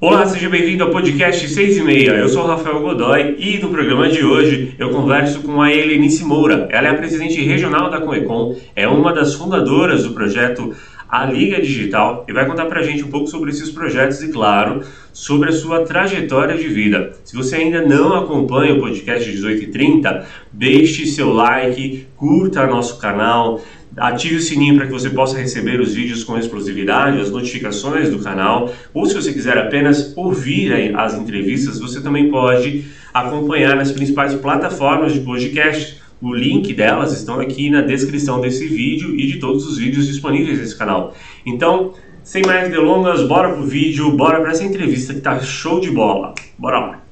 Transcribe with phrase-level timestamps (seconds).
[0.00, 2.10] Olá, seja bem-vindo ao podcast 6 e meia.
[2.12, 6.68] Eu sou Rafael Godoy e no programa de hoje eu converso com a Helenice Moura.
[6.70, 10.72] Ela é a presidente regional da Coecom, é uma das fundadoras do projeto
[11.08, 14.84] A Liga Digital e vai contar pra gente um pouco sobre esses projetos e, claro,
[15.12, 17.14] sobre a sua trajetória de vida.
[17.24, 23.60] Se você ainda não acompanha o podcast 1830, deixe seu like, curta nosso canal,
[24.00, 28.18] Ative o sininho para que você possa receber os vídeos com explosividade, as notificações do
[28.18, 28.72] canal.
[28.94, 35.12] Ou se você quiser apenas ouvir as entrevistas, você também pode acompanhar nas principais plataformas
[35.12, 35.98] de podcast.
[36.20, 40.58] O link delas estão aqui na descrição desse vídeo e de todos os vídeos disponíveis
[40.58, 41.14] nesse canal.
[41.46, 45.90] Então, sem mais delongas, bora pro vídeo, bora para essa entrevista que tá show de
[45.90, 46.34] bola.
[46.58, 47.07] Bora lá.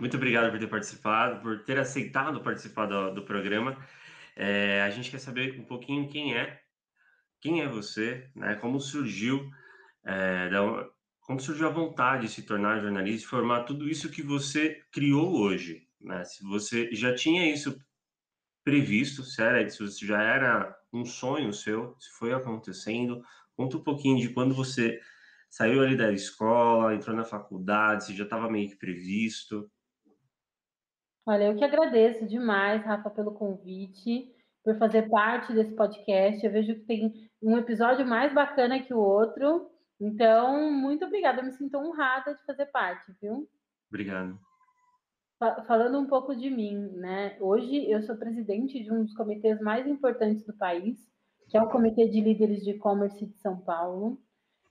[0.00, 3.76] Muito obrigado por ter participado, por ter aceitado participar do, do programa.
[4.34, 6.58] É, a gente quer saber um pouquinho quem é,
[7.38, 8.54] quem é você, né?
[8.54, 9.50] Como surgiu,
[10.02, 10.88] é, da,
[11.20, 15.38] como surgiu a vontade de se tornar jornalista, e formar tudo isso que você criou
[15.38, 16.24] hoje, né?
[16.24, 17.78] Se você já tinha isso
[18.64, 19.36] previsto, se
[19.78, 23.22] você já era um sonho seu, se foi acontecendo,
[23.54, 24.98] conta um pouquinho de quando você
[25.50, 29.70] saiu ali da escola, entrou na faculdade, se já estava meio que previsto.
[31.26, 36.44] Olha, eu que agradeço demais, Rafa, pelo convite, por fazer parte desse podcast.
[36.44, 39.70] Eu vejo que tem um episódio mais bacana que o outro.
[40.00, 41.40] Então, muito obrigada.
[41.40, 43.48] Eu me sinto honrada de fazer parte, viu?
[43.88, 44.38] Obrigado.
[45.66, 47.36] Falando um pouco de mim, né?
[47.40, 50.98] Hoje eu sou presidente de um dos comitês mais importantes do país,
[51.48, 54.20] que é o Comitê de Líderes de E-Commerce de São Paulo.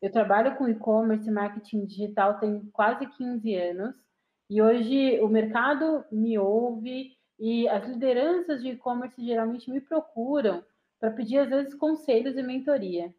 [0.01, 3.95] Eu trabalho com e-commerce e marketing digital tem quase 15 anos.
[4.49, 10.63] E hoje o mercado me ouve e as lideranças de e-commerce geralmente me procuram
[10.99, 13.13] para pedir, às vezes, conselhos e mentoria.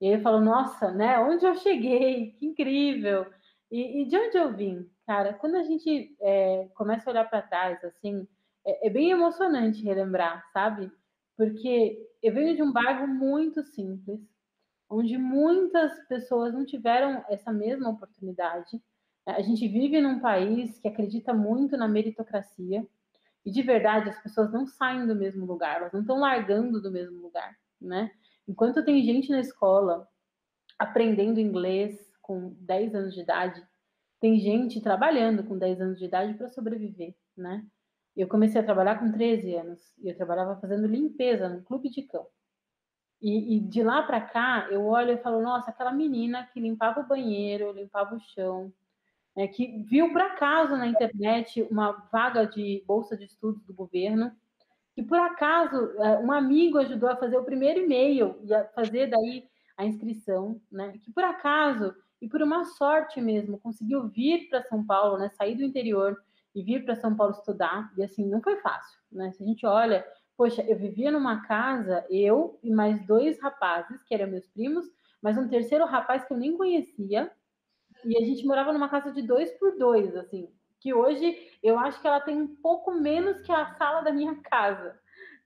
[0.00, 1.18] E aí eu falo, nossa, né?
[1.20, 2.32] Onde eu cheguei?
[2.32, 3.26] Que incrível!
[3.70, 4.90] E, e de onde eu vim?
[5.06, 8.26] Cara, quando a gente é, começa a olhar para trás, assim,
[8.66, 10.90] é, é bem emocionante relembrar, sabe?
[11.36, 14.20] Porque eu venho de um bairro muito simples,
[14.88, 18.80] onde muitas pessoas não tiveram essa mesma oportunidade
[19.26, 22.86] a gente vive num país que acredita muito na meritocracia
[23.44, 26.90] e de verdade as pessoas não saem do mesmo lugar, elas não estão largando do
[26.90, 28.10] mesmo lugar, né?
[28.46, 30.08] Enquanto tem gente na escola
[30.78, 33.64] aprendendo inglês com 10 anos de idade,
[34.20, 37.64] tem gente trabalhando com 10 anos de idade para sobreviver, né?
[38.16, 42.02] Eu comecei a trabalhar com 13 anos e eu trabalhava fazendo limpeza no clube de
[42.02, 42.26] cão.
[43.20, 47.00] E, e de lá para cá, eu olho e falo: nossa, aquela menina que limpava
[47.00, 48.72] o banheiro, limpava o chão,
[49.36, 54.32] é, que viu por acaso na internet uma vaga de bolsa de estudos do governo,
[54.94, 59.08] que por acaso é, um amigo ajudou a fazer o primeiro e-mail e a fazer
[59.08, 60.92] daí a inscrição, né?
[61.02, 65.30] Que por acaso e por uma sorte mesmo conseguiu vir para São Paulo, né?
[65.30, 66.16] Sair do interior
[66.54, 69.32] e vir para São Paulo estudar e assim não foi fácil, né?
[69.32, 70.06] Se a gente olha,
[70.36, 74.84] poxa, eu vivia numa casa eu e mais dois rapazes que eram meus primos,
[75.22, 77.32] mas um terceiro rapaz que eu nem conhecia
[78.04, 80.48] e a gente morava numa casa de dois por dois, assim,
[80.80, 84.36] que hoje eu acho que ela tem um pouco menos que a sala da minha
[84.42, 84.98] casa.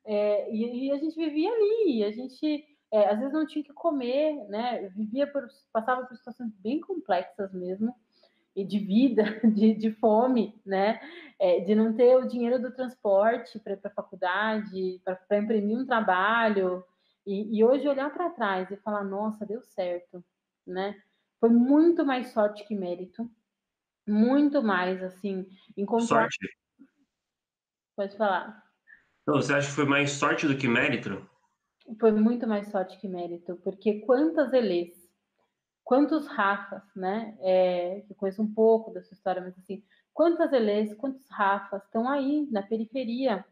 [0.05, 3.73] É, e, e, a gente vivia ali, a gente é, às vezes não tinha que
[3.73, 4.89] comer, né?
[4.95, 7.95] Vivia por, passava por situações bem complexas mesmo,
[8.57, 10.99] e de vida, de, de fome, né?
[11.39, 15.77] É, de não ter o dinheiro do transporte para ir para a faculdade, para imprimir
[15.77, 16.83] um trabalho.
[17.27, 20.25] E, e hoje olhar para trás e falar, nossa, deu certo,
[20.67, 20.97] né?
[21.41, 23.31] Foi muito mais sorte que mérito.
[24.07, 26.31] Muito mais, assim, encontrar.
[26.31, 26.39] Sorte.
[27.97, 28.63] Pode falar.
[29.23, 31.29] Então, você acha que foi mais sorte do que mérito?
[31.99, 34.93] Foi muito mais sorte que mérito, porque quantas Elês,
[35.83, 37.37] quantos Rafas, né?
[37.41, 39.83] É, que conheço um pouco dessa história, mas assim,
[40.13, 43.45] quantas Elês, quantos Rafas estão aí na periferia,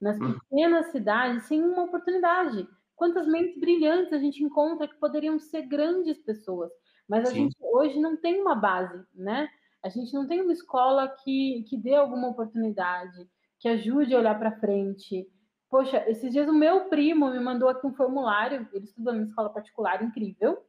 [0.00, 0.38] nas hum.
[0.38, 0.90] pequenas hum.
[0.90, 2.68] cidades, sem uma oportunidade.
[2.96, 6.70] Quantas mentes brilhantes a gente encontra que poderiam ser grandes pessoas,
[7.12, 7.40] mas a Sim.
[7.40, 9.46] gente hoje não tem uma base, né?
[9.84, 13.28] A gente não tem uma escola que, que dê alguma oportunidade,
[13.60, 15.28] que ajude a olhar para frente.
[15.68, 19.50] Poxa, esses dias o meu primo me mandou aqui um formulário, ele estuda numa escola
[19.50, 20.64] particular incrível,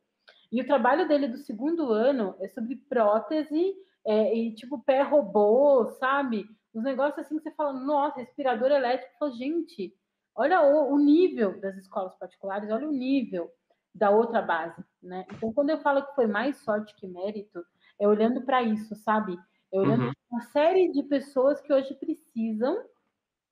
[0.51, 3.73] e o trabalho dele do segundo ano é sobre prótese
[4.05, 6.45] é, e tipo pé robô, sabe?
[6.73, 9.15] Os negócios assim que você fala, nossa, respirador elétrico.
[9.17, 9.95] Falo, gente,
[10.35, 13.49] olha o, o nível das escolas particulares, olha o nível
[13.93, 15.25] da outra base, né?
[15.31, 17.63] Então, quando eu falo que foi mais sorte que mérito,
[17.99, 19.37] é olhando para isso, sabe?
[19.71, 20.11] É olhando uhum.
[20.31, 22.83] uma série de pessoas que hoje precisam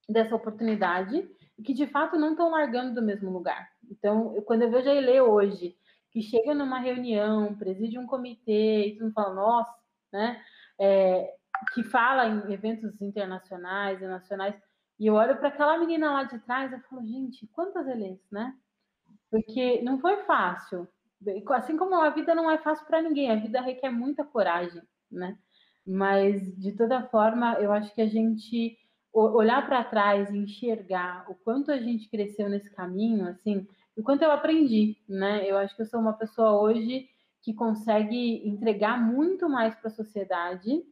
[0.10, 3.70] dessa oportunidade e que de fato não estão largando do mesmo lugar.
[3.90, 5.78] Então, eu, quando eu vejo a Ele hoje,
[6.10, 9.74] que chega numa reunião, preside um comitê e tu fala, nossa,
[10.12, 10.42] né?
[10.80, 11.36] É,
[11.74, 14.56] que fala em eventos internacionais e nacionais,
[15.00, 18.54] e eu olho para aquela menina lá de trás e falo, gente, quantas eleições, né?
[19.32, 20.88] Porque não foi fácil.
[21.52, 25.38] Assim como a vida não é fácil para ninguém, a vida requer muita coragem, né?
[25.86, 28.78] Mas, de toda forma, eu acho que a gente
[29.14, 33.68] olhar para trás e enxergar o quanto a gente cresceu nesse caminho, assim,
[33.98, 35.50] o quanto eu aprendi, né?
[35.50, 37.10] Eu acho que eu sou uma pessoa hoje
[37.42, 40.84] que consegue entregar muito mais para a sociedade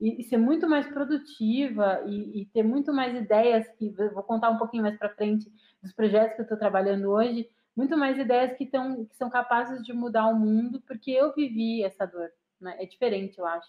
[0.00, 4.50] e, e, ser muito mais produtiva e, e, ter muito mais ideias que vou contar
[4.50, 5.50] um pouquinho mais para frente
[5.82, 9.84] dos projetos que eu estou trabalhando hoje, muito mais ideias que, tão, que são capazes
[9.84, 12.30] de mudar o mundo, porque eu vivi essa dor,
[12.60, 12.76] né?
[12.78, 13.68] É diferente, eu acho.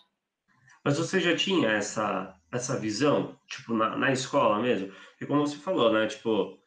[0.84, 4.94] Mas você já tinha essa, essa visão, tipo, na, na escola mesmo?
[5.20, 6.06] E como você falou, né?
[6.06, 6.60] Tipo,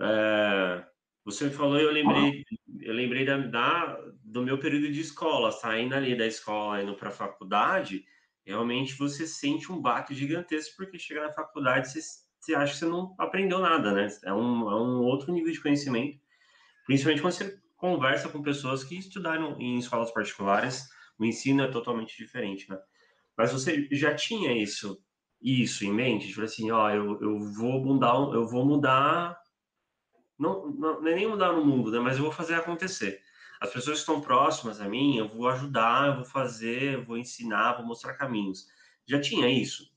[0.00, 0.84] é,
[1.24, 2.44] você falou e eu lembrei,
[2.80, 7.08] eu lembrei da, da, do meu período de escola, saindo ali da escola, indo para
[7.08, 8.04] a faculdade,
[8.44, 12.00] realmente você sente um baque gigantesco, porque chega na faculdade você,
[12.38, 14.06] você acha que você não aprendeu nada, né?
[14.22, 16.20] É um, é um outro nível de conhecimento,
[16.86, 20.88] principalmente quando você conversa com pessoas que estudaram em escolas particulares,
[21.18, 22.78] o ensino é totalmente diferente, né?
[23.36, 25.02] Mas você já tinha isso,
[25.40, 26.28] isso em mente?
[26.28, 29.38] Tipo assim, ó, eu, eu vou mudar, eu vou mudar,
[30.38, 31.98] não, não, é nem mudar no mundo, né?
[31.98, 33.20] Mas eu vou fazer acontecer.
[33.60, 37.16] As pessoas que estão próximas a mim, eu vou ajudar, eu vou fazer, eu vou
[37.16, 38.66] ensinar, vou mostrar caminhos.
[39.06, 39.92] Já tinha isso?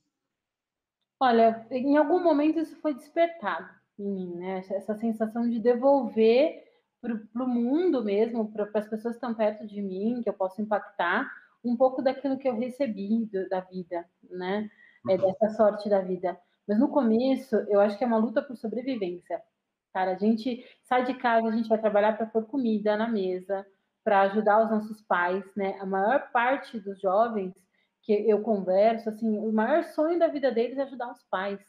[1.20, 3.68] Olha, em algum momento isso foi despertado
[3.98, 4.64] em mim, né?
[4.70, 6.67] Essa sensação de devolver
[7.00, 10.60] para o mundo mesmo, para as pessoas que estão perto de mim, que eu posso
[10.60, 11.30] impactar,
[11.64, 14.70] um pouco daquilo que eu recebi do, da vida, né?
[15.08, 15.18] É, uhum.
[15.18, 16.38] dessa sorte da vida.
[16.66, 19.42] Mas no começo, eu acho que é uma luta por sobrevivência.
[19.92, 23.66] Cara, a gente sai de casa, a gente vai trabalhar para pôr comida na mesa,
[24.04, 25.78] para ajudar os nossos pais, né?
[25.80, 27.54] A maior parte dos jovens
[28.02, 31.60] que eu converso, assim, o maior sonho da vida deles é ajudar os pais,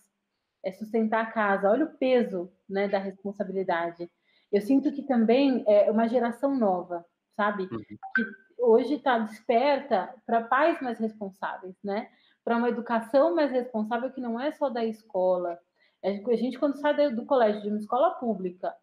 [0.63, 1.69] é sustentar a casa.
[1.69, 4.09] Olha o peso, né, da responsabilidade.
[4.51, 7.05] Eu sinto que também é uma geração nova,
[7.35, 7.63] sabe?
[7.63, 7.79] Uhum.
[8.15, 8.25] Que
[8.57, 12.09] hoje está desperta para pais mais responsáveis, né?
[12.43, 15.59] Para uma educação mais responsável que não é só da escola.
[16.03, 18.73] A gente, quando sai do colégio de uma escola pública,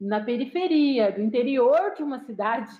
[0.00, 2.70] na periferia, do interior de uma cidade,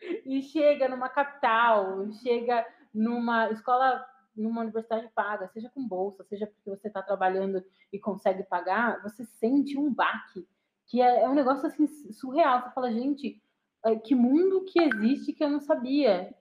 [0.24, 4.04] e chega numa capital, chega numa escola,
[4.36, 7.62] numa universidade paga, seja com bolsa, seja porque você está trabalhando
[7.92, 10.46] e consegue pagar, você sente um baque,
[10.86, 12.62] que é, é um negócio assim surreal.
[12.62, 13.42] Você fala, gente,
[13.84, 16.34] é, que mundo que existe que eu não sabia,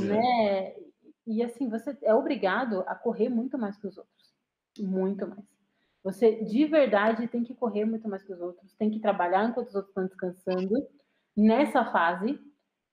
[0.00, 0.04] é.
[0.04, 0.74] né?
[1.26, 4.34] E assim, você é obrigado a correr muito mais que os outros,
[4.78, 5.44] muito mais.
[6.02, 9.68] Você de verdade tem que correr muito mais que os outros, tem que trabalhar enquanto
[9.68, 10.74] os outros estão descansando
[11.36, 12.40] nessa fase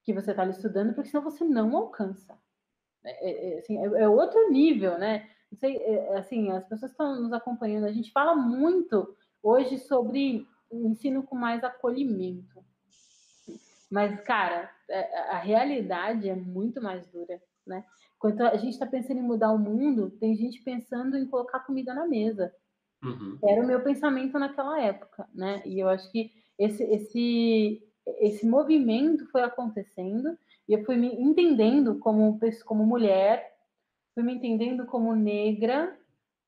[0.04, 2.38] que você está estudando, porque senão você não alcança.
[3.04, 5.30] É, é, é assim, é, é, outro nível, né?
[5.52, 10.48] Não sei, é, assim, as pessoas estão nos acompanhando, a gente fala muito hoje sobre
[10.72, 12.64] ensino com mais acolhimento.
[13.90, 17.84] Mas, cara, é, a realidade é muito mais dura, né?
[18.20, 21.94] Quando a gente está pensando em mudar o mundo, tem gente pensando em colocar comida
[21.94, 22.54] na mesa.
[23.04, 23.40] Uhum.
[23.44, 25.64] Era o meu pensamento naquela época, né?
[25.66, 27.82] E eu acho que esse, esse,
[28.20, 33.56] esse movimento foi acontecendo e eu fui me entendendo como, como mulher,
[34.14, 35.98] fui me entendendo como negra,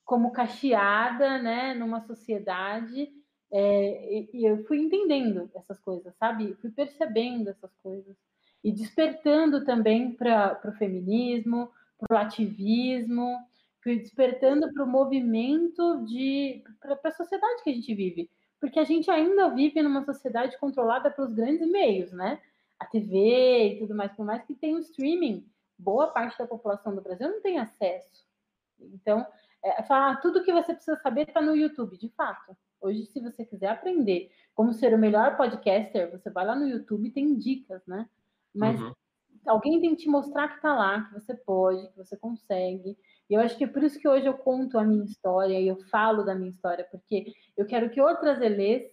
[0.03, 1.74] como cacheada, né?
[1.74, 3.10] Numa sociedade
[3.51, 6.55] é, e, eu fui entendendo essas coisas, sabe?
[6.62, 8.15] Fui percebendo essas coisas
[8.63, 13.38] e despertando também para o feminismo, para o ativismo,
[13.84, 18.29] fui despertando para o movimento de para a sociedade que a gente vive,
[18.60, 22.39] porque a gente ainda vive numa sociedade controlada pelos grandes meios, né?
[22.79, 25.46] A TV e tudo mais, por mais que tenha o streaming,
[25.77, 28.25] boa parte da população do Brasil não tem acesso.
[28.79, 29.25] Então,
[29.63, 32.55] é, falar ah, tudo que você precisa saber está no YouTube, de fato.
[32.81, 37.07] Hoje, se você quiser aprender como ser o melhor podcaster, você vai lá no YouTube
[37.07, 38.09] e tem dicas, né?
[38.53, 38.93] Mas uhum.
[39.45, 42.97] alguém tem que te mostrar que tá lá, que você pode, que você consegue.
[43.29, 45.67] E eu acho que é por isso que hoje eu conto a minha história e
[45.67, 48.91] eu falo da minha história, porque eu quero que outras Elês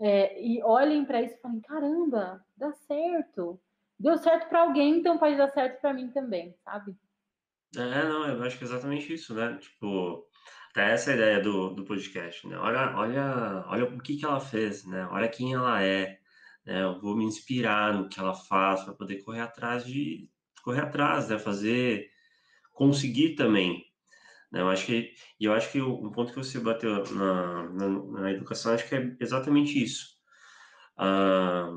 [0.00, 3.60] é, e olhem para isso e falem: caramba, dá certo.
[3.98, 6.96] Deu certo para alguém, então pode dar certo para mim também, sabe?
[7.76, 9.58] É, não, eu acho que é exatamente isso, né?
[9.58, 10.26] Tipo,
[10.70, 12.56] até essa ideia do, do podcast, né?
[12.58, 15.06] Olha, olha, olha o que, que ela fez, né?
[15.10, 16.18] Olha quem ela é,
[16.64, 16.82] né?
[16.82, 20.30] Eu vou me inspirar no que ela faz para poder correr atrás de
[20.62, 21.38] correr atrás, né?
[21.38, 22.10] Fazer,
[22.72, 23.84] conseguir também.
[24.52, 24.60] Né?
[24.60, 27.88] Eu acho que e eu acho que um ponto que você bateu na, na,
[28.20, 30.16] na educação acho que é exatamente isso.
[30.96, 31.70] Ah,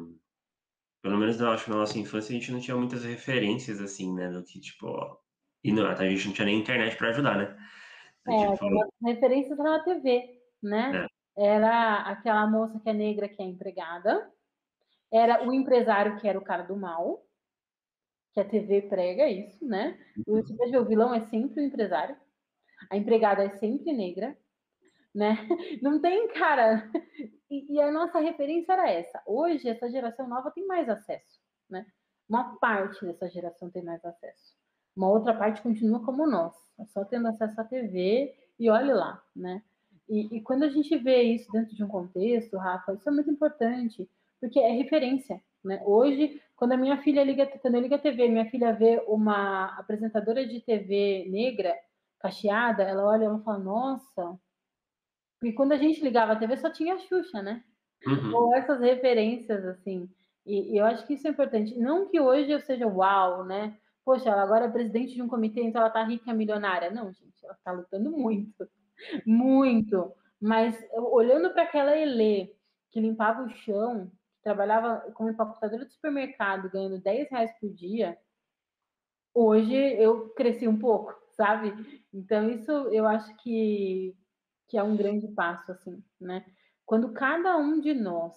[1.02, 4.30] pelo menos eu acho na nossa infância a gente não tinha muitas referências assim, né?
[4.30, 5.18] Do que, tipo, ó,
[5.64, 7.58] e não, a gente não tinha nem internet para ajudar, né?
[8.28, 11.08] É, referências na TV, né?
[11.38, 11.44] É.
[11.44, 14.32] Era aquela moça que é negra que é empregada,
[15.12, 17.26] era o empresário que era o cara do mal,
[18.34, 20.00] que a TV prega isso, né?
[20.26, 22.16] Você vai ver, o vilão é sempre o empresário,
[22.90, 24.38] a empregada é sempre negra,
[25.14, 25.36] né?
[25.82, 26.90] Não tem, cara.
[27.50, 29.22] E, e, a nossa referência era essa.
[29.26, 31.86] Hoje, essa geração nova tem mais acesso, né?
[32.30, 34.56] Uma parte dessa geração tem mais acesso.
[34.96, 36.54] Uma outra parte continua como nós,
[36.88, 39.62] só tendo acesso à TV e olhe lá, né?
[40.10, 43.32] E, e quando a gente vê isso dentro de um contexto, Rafa, isso é muito
[43.32, 45.82] importante, porque é referência, né?
[45.86, 49.78] Hoje, quando a minha filha liga, quando eu ligo a TV, minha filha vê uma
[49.78, 51.74] apresentadora de TV negra,
[52.20, 54.40] cacheada, ela olha e fala, nossa,
[55.42, 57.64] porque quando a gente ligava a TV só tinha a Xuxa, né?
[58.06, 58.36] Uhum.
[58.36, 60.08] Ou essas referências, assim.
[60.46, 61.78] E, e, eu acho que isso é importante.
[61.80, 63.76] Não que hoje eu seja uau, né?
[64.04, 66.90] Poxa, ela agora é presidente de um comitê, então ela tá rica, milionária.
[66.92, 68.68] Não, gente, ela tá lutando muito.
[69.26, 70.14] Muito.
[70.40, 72.56] Mas olhando para aquela Elê
[72.92, 78.18] que limpava o chão, que trabalhava como empacotadora de supermercado, ganhando 10 reais por dia,
[79.34, 81.74] hoje eu cresci um pouco, sabe?
[82.14, 84.16] Então, isso eu acho que
[84.68, 86.46] que é um grande passo, assim, né?
[86.86, 88.34] Quando cada um de nós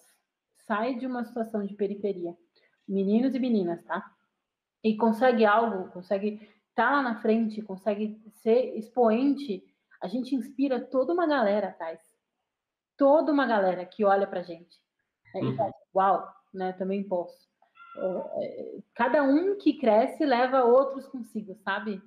[0.67, 2.37] sai de uma situação de periferia,
[2.89, 4.14] meninos e meninas, tá?
[4.85, 6.35] E consegue algo, consegue
[6.69, 9.65] estar tá lá na frente, consegue ser expoente,
[10.03, 11.99] a gente inspira toda uma galera atrás.
[12.97, 14.79] Toda uma galera que olha pra gente.
[15.35, 15.71] É, uhum.
[15.95, 16.73] uau, né?
[16.75, 17.49] Também posso.
[17.97, 22.03] É, cada um que cresce leva outros consigo, sabe?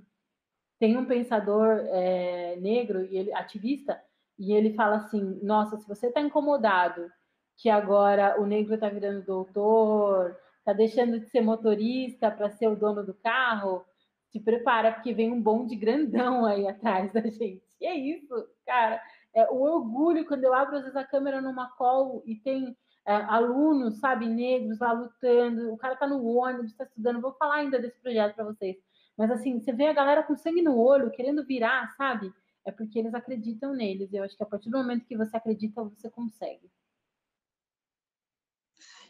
[0.80, 4.00] Tem um pensador é, negro e ele ativista
[4.38, 7.12] e ele fala assim: nossa, se você está incomodado
[7.58, 12.76] que agora o negro está virando doutor, está deixando de ser motorista para ser o
[12.76, 13.86] dono do carro,
[14.32, 17.64] se prepara, porque vem um bonde grandão aí atrás da gente.
[17.80, 19.02] E é isso, cara.
[19.34, 23.14] É o orgulho quando eu abro às vezes a câmera numa call e tem é,
[23.14, 27.22] alunos, sabe, negros lá lutando, o cara tá no ônibus, está estudando.
[27.22, 28.76] Vou falar ainda desse projeto para vocês.
[29.18, 32.32] Mas assim, você vê a galera com sangue no olho, querendo virar, sabe?
[32.68, 34.12] é porque eles acreditam neles.
[34.12, 36.70] Eu acho que a partir do momento que você acredita, você consegue.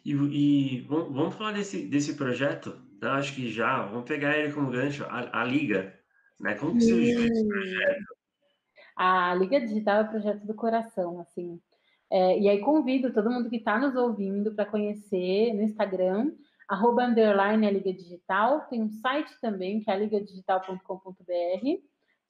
[0.08, 2.82] E, e vamos, vamos, falar desse, desse projeto?
[3.02, 5.94] Acho que já, vamos pegar ele como gancho, a, a Liga.
[6.40, 6.56] Né?
[6.56, 8.16] Como que surgiu esse projeto?
[8.96, 11.60] A Liga Digital é o projeto do coração, assim.
[12.10, 16.32] É, e aí convido todo mundo que está nos ouvindo para conhecer no Instagram,
[16.70, 18.62] arroba underline a Liga Digital.
[18.70, 20.84] Tem um site também, que é ligadigital.com.br.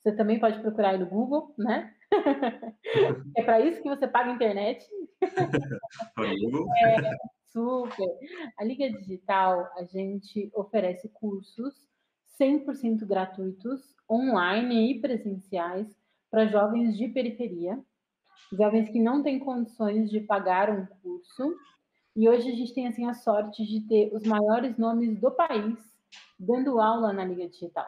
[0.02, 1.94] Você também pode procurar aí no Google, né?
[3.38, 4.84] é para isso que você paga a internet.
[5.22, 7.12] é,
[7.58, 8.08] super.
[8.56, 11.74] A Liga Digital, a gente oferece cursos
[12.40, 15.88] 100% gratuitos, online e presenciais,
[16.30, 17.80] para jovens de periferia,
[18.54, 21.56] jovens que não têm condições de pagar um curso.
[22.16, 25.76] E hoje a gente tem assim a sorte de ter os maiores nomes do país
[26.40, 27.88] dando aula na Liga Digital.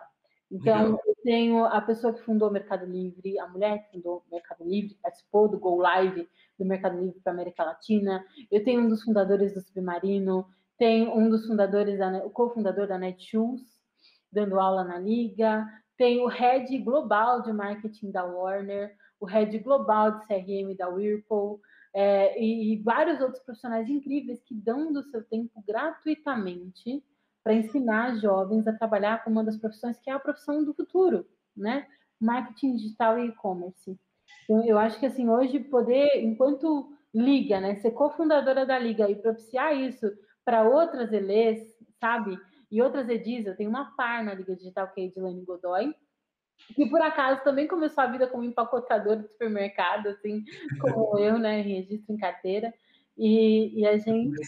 [0.51, 1.01] Então, Legal.
[1.06, 4.63] eu tenho a pessoa que fundou o Mercado Livre, a mulher que fundou o Mercado
[4.63, 6.27] Livre, participou do Go Live
[6.58, 8.25] do Mercado Livre para a América Latina.
[8.51, 12.98] Eu tenho um dos fundadores do Submarino, tem um dos fundadores, da, o cofundador da
[12.98, 13.62] Netshoes,
[14.32, 15.68] dando aula na Liga.
[15.98, 21.62] Tem o Head Global de Marketing da Warner, o Head Global de CRM da Whirlpool,
[21.94, 27.03] é, e, e vários outros profissionais incríveis que dão do seu tempo gratuitamente
[27.43, 31.25] para ensinar jovens a trabalhar com uma das profissões que é a profissão do futuro,
[31.55, 31.88] né?
[32.19, 33.98] Marketing digital e e-commerce.
[34.43, 39.15] Então, eu acho que assim, hoje poder, enquanto liga, né, ser cofundadora da liga e
[39.15, 40.12] propiciar isso
[40.46, 41.60] para outras ELEs,
[42.00, 42.38] sabe?
[42.72, 45.93] E outras EDIs, eu tenho uma par na Liga Digital, que é a Edilane Godoy,
[46.75, 50.43] que por acaso também começou a vida como empacotadora de supermercado, assim,
[50.79, 52.74] como eu, né, registro em carteira.
[53.17, 54.39] E, e a gente.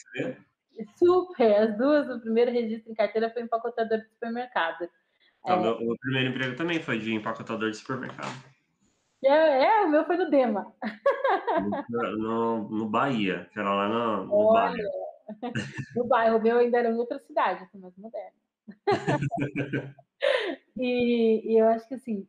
[0.98, 4.90] Super, as duas, o primeiro registro em carteira foi empacotador de supermercado.
[5.44, 8.34] Então, é, meu, o primeiro emprego também foi de empacotador de supermercado.
[9.24, 10.74] É, é o meu foi no Dema.
[11.90, 15.02] No, no, no Bahia, que era lá no, no Olha, bairro.
[15.96, 18.38] No bairro, o meu ainda era em outra cidade, mais moderno.
[20.78, 22.28] e, e eu acho que assim,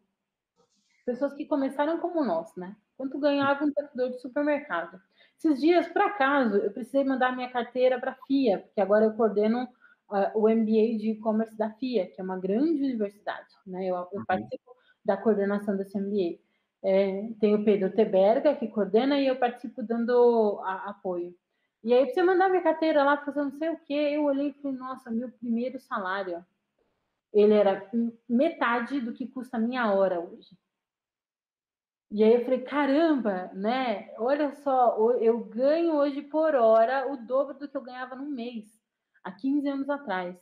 [1.04, 2.76] pessoas que começaram como nós, né?
[2.96, 5.00] Quanto ganhava um empacotador de supermercado?
[5.44, 9.14] Esses dias, por acaso, eu precisei mandar minha carteira para a FIA, porque agora eu
[9.14, 9.64] coordeno
[10.08, 13.86] uh, o MBA de e-commerce da FIA, que é uma grande universidade, né?
[13.86, 14.24] Eu, eu uhum.
[14.24, 14.72] participo
[15.04, 16.38] da coordenação desse MBA.
[16.84, 21.34] É, tem o Pedro Teberga, que coordena, e eu participo dando a, apoio.
[21.82, 24.62] E aí, você mandar minha carteira lá, fazer não sei o quê, eu olhei e
[24.62, 26.46] falei, nossa, meu primeiro salário,
[27.32, 27.90] ele era
[28.28, 30.56] metade do que custa a minha hora hoje.
[32.14, 34.14] E aí eu falei, caramba, né?
[34.18, 38.66] Olha só, eu ganho hoje por hora o dobro do que eu ganhava num mês,
[39.24, 40.36] há 15 anos atrás.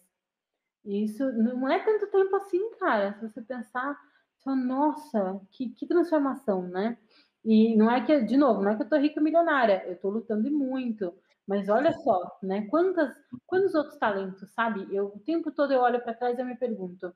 [0.85, 3.15] E isso não é tanto tempo assim, cara.
[3.15, 3.97] Se você pensar,
[4.39, 6.99] só, nossa, que, que transformação, né?
[7.45, 10.11] E não é que, de novo, não é que eu tô rica milionária, eu tô
[10.11, 11.15] lutando e muito.
[11.47, 12.67] Mas olha só, né?
[12.67, 13.15] Quantas,
[13.47, 14.89] quantos outros talentos, sabe?
[14.93, 17.15] Eu o tempo todo eu olho para trás e eu me pergunto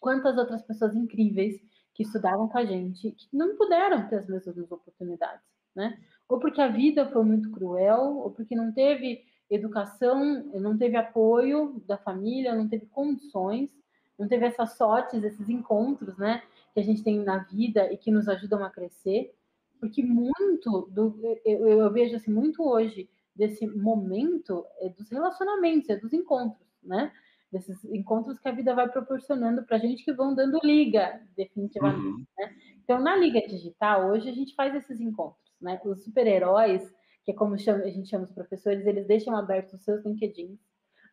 [0.00, 1.60] quantas outras pessoas incríveis
[1.94, 5.44] que estudavam com a gente que não puderam ter as mesmas oportunidades,
[5.74, 5.98] né?
[6.28, 11.82] Ou porque a vida foi muito cruel, ou porque não teve educação, não teve apoio
[11.86, 13.70] da família, não teve condições,
[14.18, 16.42] não teve essas sortes, esses encontros, né?
[16.72, 19.34] Que a gente tem na vida e que nos ajudam a crescer.
[19.78, 25.96] Porque muito do eu, eu vejo assim muito hoje desse momento é dos relacionamentos, é
[25.96, 27.12] dos encontros, né?
[27.52, 32.06] Desses encontros que a vida vai proporcionando para a gente que vão dando liga, definitivamente.
[32.06, 32.26] Uhum.
[32.38, 32.56] Né?
[32.82, 35.78] Então, na liga digital, hoje a gente faz esses encontros, né?
[35.84, 36.82] Os super-heróis,
[37.24, 40.58] que é como chama, a gente chama os professores, eles deixam abertos os seus LinkedIn,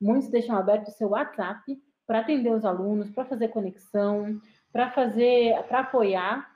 [0.02, 1.62] muitos deixam aberto o seu WhatsApp
[2.08, 4.42] para atender os alunos, para fazer conexão,
[4.72, 6.50] para fazer, para apoiar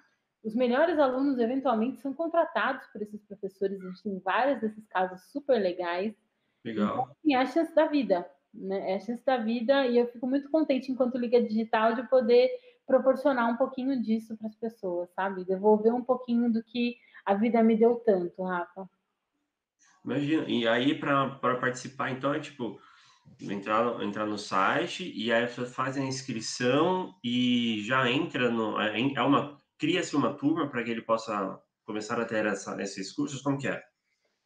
[0.44, 3.82] os melhores alunos, eventualmente, são contratados por esses professores.
[3.82, 6.14] A gente tem vários desses casos super legais.
[6.66, 7.16] Legal.
[7.24, 8.92] Então, é a chance da vida, né?
[8.92, 12.50] É a chance da vida e eu fico muito contente, enquanto Liga Digital, de poder
[12.86, 15.46] proporcionar um pouquinho disso para as pessoas, sabe?
[15.46, 18.90] Devolver um pouquinho do que a vida me deu tanto, Rafa.
[20.04, 22.78] Imagina, e aí para participar, então, é tipo,
[23.40, 28.80] entrar, entrar no site e aí você faz a inscrição e já entra no.
[28.80, 33.12] É, é uma cria-se uma turma para que ele possa começar a ter essa, esses
[33.12, 33.42] cursos?
[33.42, 33.82] Como que é?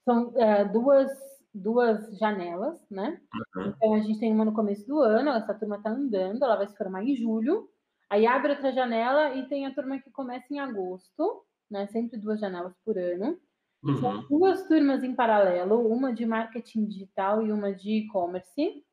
[0.04, 1.12] São é, duas,
[1.58, 3.20] duas janelas, né?
[3.56, 3.68] Uhum.
[3.68, 6.68] Então, a gente tem uma no começo do ano, essa turma está andando, ela vai
[6.68, 7.70] se formar em julho.
[8.10, 11.88] Aí abre outra janela e tem a turma que começa em agosto, né?
[11.88, 13.38] Sempre duas janelas por ano.
[13.84, 13.98] Uhum.
[13.98, 18.84] São duas turmas em paralelo, uma de marketing digital e uma de e-commerce.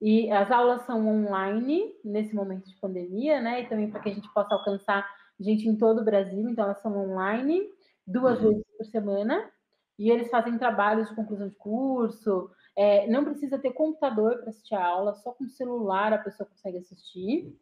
[0.00, 3.62] E as aulas são online nesse momento de pandemia, né?
[3.62, 5.08] E também para que a gente possa alcançar
[5.40, 7.62] gente em todo o Brasil, então elas são online,
[8.06, 8.50] duas uhum.
[8.50, 9.50] vezes por semana,
[9.98, 12.50] e eles fazem trabalhos de conclusão de curso.
[12.76, 16.78] É, não precisa ter computador para assistir a aula, só com celular a pessoa consegue
[16.78, 17.58] assistir.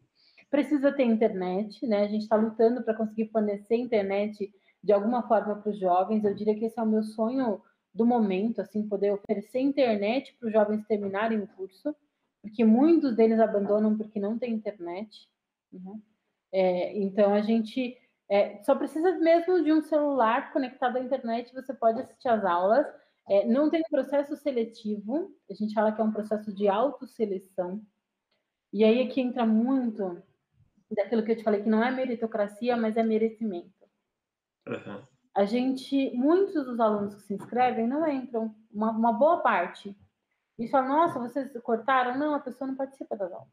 [0.49, 2.03] Precisa ter internet, né?
[2.03, 6.23] A gente está lutando para conseguir fornecer internet de alguma forma para os jovens.
[6.23, 7.61] Eu diria que esse é o meu sonho
[7.93, 11.95] do momento, assim, poder oferecer internet para os jovens terminarem o curso,
[12.41, 15.27] porque muitos deles abandonam porque não tem internet.
[15.73, 15.99] Né?
[16.51, 17.97] É, então a gente
[18.29, 22.85] é, só precisa mesmo de um celular conectado à internet, você pode assistir às aulas.
[23.29, 27.81] É, não tem processo seletivo, a gente fala que é um processo de autoseleção.
[28.71, 30.21] E aí aqui entra muito
[30.91, 33.85] daquilo que eu te falei, que não é meritocracia, mas é merecimento.
[34.67, 35.01] Uhum.
[35.35, 39.95] A gente, muitos dos alunos que se inscrevem não entram, uma, uma boa parte.
[40.57, 42.17] E falam, nossa, vocês cortaram?
[42.17, 43.47] Não, a pessoa não participa das aulas.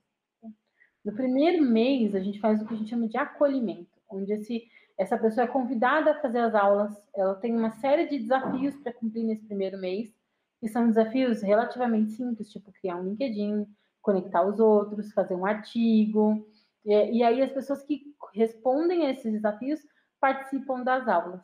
[1.04, 4.68] No primeiro mês, a gente faz o que a gente chama de acolhimento, onde esse,
[4.96, 8.92] essa pessoa é convidada a fazer as aulas, ela tem uma série de desafios para
[8.92, 10.12] cumprir nesse primeiro mês,
[10.60, 13.66] que são desafios relativamente simples, tipo criar um LinkedIn,
[14.00, 16.46] conectar os outros, fazer um artigo.
[16.84, 19.80] E, e aí as pessoas que respondem a esses desafios
[20.20, 21.40] participam das aulas.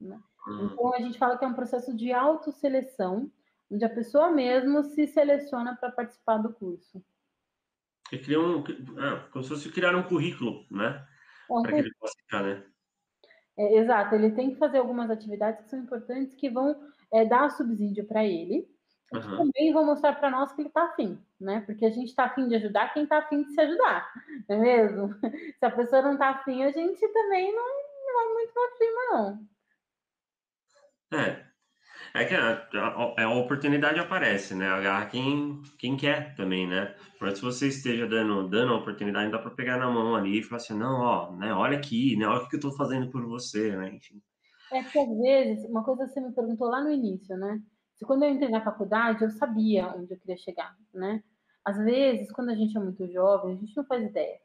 [0.00, 0.18] Né?
[0.46, 0.70] Hum.
[0.72, 3.30] Então a gente fala que é um processo de autoseleção,
[3.70, 7.02] onde a pessoa mesmo se seleciona para participar do curso.
[8.12, 8.64] Um.
[8.98, 11.06] Ah, como se fosse criar um currículo, né?
[11.62, 12.62] Para que ele possa ficar, né?
[13.58, 16.80] É, exato, ele tem que fazer algumas atividades que são importantes que vão
[17.12, 18.68] é, dar subsídio para ele.
[19.12, 19.36] E uhum.
[19.36, 21.62] também vão mostrar para nós que ele está afim, né?
[21.66, 24.08] Porque a gente está afim de ajudar quem está afim de se ajudar,
[24.48, 25.12] não é mesmo?
[25.58, 27.66] Se a pessoa não está afim, a gente também não,
[28.06, 29.40] não vai muito para cima, não.
[31.18, 31.49] É,
[32.12, 34.68] é que a, a, a, oportunidade aparece, né?
[34.68, 36.94] Agarra quem, quem quer também, né?
[37.20, 40.42] Mas se você esteja dando, dando a oportunidade, dá para pegar na mão ali e
[40.42, 41.52] falar assim, não, ó, né?
[41.54, 42.26] Olha aqui, né?
[42.26, 43.94] Olha o que eu estou fazendo por você, né?
[43.94, 44.20] Enfim.
[44.72, 47.60] É que às vezes, uma coisa você me perguntou lá no início, né?
[47.96, 51.22] Se quando eu entrei na faculdade, eu sabia onde eu queria chegar, né?
[51.64, 54.40] Às vezes, quando a gente é muito jovem, a gente não faz ideia.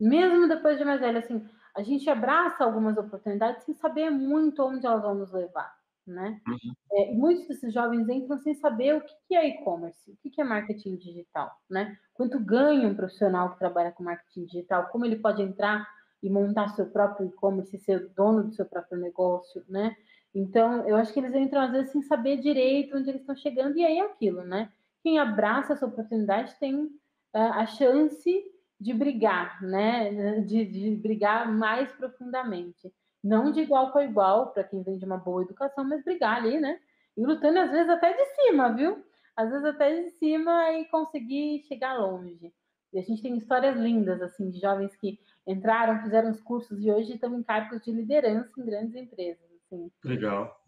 [0.00, 4.86] Mesmo depois de mais velho, assim, a gente abraça algumas oportunidades sem saber muito onde
[4.86, 5.75] elas vão nos levar
[6.06, 6.40] né?
[6.46, 6.74] Uhum.
[6.92, 10.40] É, muitos desses jovens entram sem saber o que, que é e-commerce, o que, que
[10.40, 11.96] é marketing digital, né?
[12.14, 15.86] Quanto ganha um profissional que trabalha com marketing digital, como ele pode entrar
[16.22, 19.96] e montar seu próprio e-commerce, ser dono do seu próprio negócio, né?
[20.34, 23.78] Então, eu acho que eles entram, às vezes, sem saber direito onde eles estão chegando,
[23.78, 24.70] e aí é aquilo, né?
[25.02, 26.90] Quem abraça essa oportunidade tem uh,
[27.32, 28.44] a chance
[28.78, 30.40] de brigar, né?
[30.42, 32.92] De, de, brigar mais profundamente.
[33.22, 36.60] Não de igual para igual, para quem vem de uma boa educação, mas brigar ali,
[36.60, 36.78] né?
[37.16, 39.04] E lutando, às vezes, até de cima, viu?
[39.34, 42.52] Às vezes até de cima e conseguir chegar longe.
[42.92, 46.90] E a gente tem histórias lindas, assim, de jovens que entraram, fizeram os cursos e
[46.90, 49.44] hoje estão em cargos de liderança em grandes empresas.
[49.64, 49.90] Assim.
[50.04, 50.58] Legal.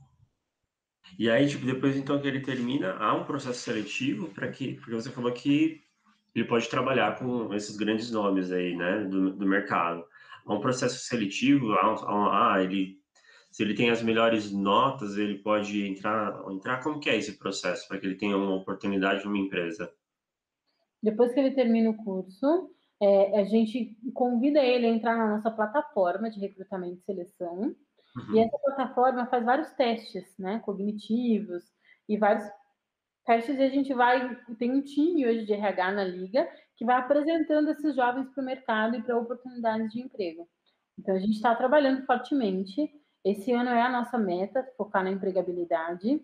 [1.18, 4.94] E aí, tipo, depois então que ele termina, há um processo seletivo para que, porque
[4.94, 5.82] você falou que
[6.34, 10.04] ele pode trabalhar com esses grandes nomes aí, né, do, do mercado.
[10.48, 12.98] Há um processo seletivo, há, há, há, ele,
[13.50, 17.86] se ele tem as melhores notas, ele pode entrar, entrar como que é esse processo
[17.86, 19.92] para que ele tenha uma oportunidade numa empresa?
[21.02, 25.50] Depois que ele termina o curso, é, a gente convida ele a entrar na nossa
[25.50, 27.76] plataforma de recrutamento e seleção.
[28.16, 28.34] Uhum.
[28.34, 31.62] E essa plataforma faz vários testes, né, cognitivos
[32.08, 32.48] e vários
[33.26, 33.56] testes.
[33.58, 37.70] E a gente vai tem um time hoje de RH na liga que vai apresentando
[37.70, 40.48] esses jovens para o mercado e para oportunidades de emprego.
[40.96, 42.90] Então a gente está trabalhando fortemente.
[43.24, 46.22] Esse ano é a nossa meta, focar na empregabilidade,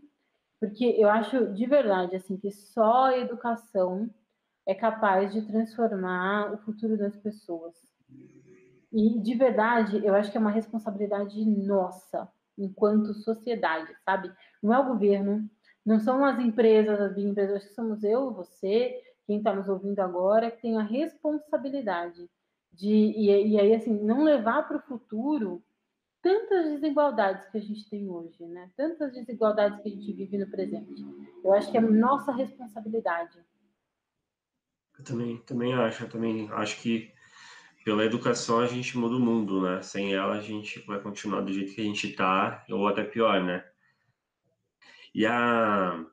[0.61, 4.09] porque eu acho de verdade assim que só a educação
[4.67, 7.75] é capaz de transformar o futuro das pessoas.
[8.93, 14.33] E, de verdade, eu acho que é uma responsabilidade nossa, enquanto sociedade, sabe?
[14.63, 15.51] Não é o governo,
[15.85, 18.95] não são as empresas, as big empresas, acho que somos eu, você,
[19.27, 22.29] quem está nos ouvindo agora, que tem a responsabilidade
[22.73, 25.63] de, e, e aí, assim, não levar para o futuro
[26.21, 28.71] tantas desigualdades que a gente tem hoje, né?
[28.77, 31.05] Tantas desigualdades que a gente vive no presente.
[31.45, 33.39] Eu acho que é nossa responsabilidade.
[34.99, 37.13] Eu também, também acho, eu também acho que
[37.85, 39.83] pela educação a gente muda o mundo, né?
[39.83, 43.45] Sem ela a gente vai continuar do jeito que a gente tá, ou até pior,
[43.45, 43.63] né?
[45.15, 46.05] E a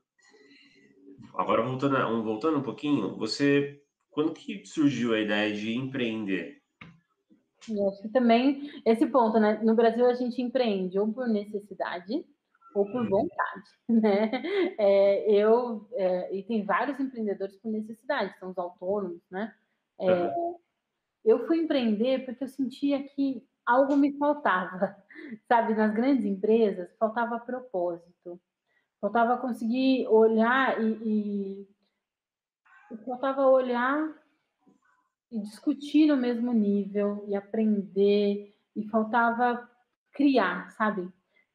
[1.33, 6.61] agora voltando, voltando um pouquinho, você quando que surgiu a ideia de empreender?
[7.69, 9.59] Eu acho que também esse ponto, né?
[9.63, 12.25] No Brasil a gente empreende ou por necessidade,
[12.73, 14.31] ou por vontade, né?
[14.77, 19.53] É, eu é, e tem vários empreendedores por necessidade, são os autônomos, né?
[19.99, 20.55] É, uhum.
[21.23, 24.95] Eu fui empreender porque eu sentia que algo me faltava,
[25.47, 25.75] sabe?
[25.75, 28.41] Nas grandes empresas faltava propósito,
[29.01, 31.67] faltava conseguir olhar e,
[32.91, 34.15] e faltava olhar
[35.31, 39.69] e discutir no mesmo nível e aprender e faltava
[40.13, 41.11] criar, sabe?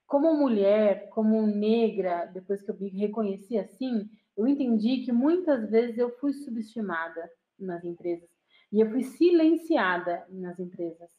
[0.06, 5.98] como mulher, como negra, depois que eu me reconheci assim, eu entendi que muitas vezes
[5.98, 7.28] eu fui subestimada
[7.59, 8.28] nas empresas
[8.72, 11.11] e eu fui silenciada nas empresas.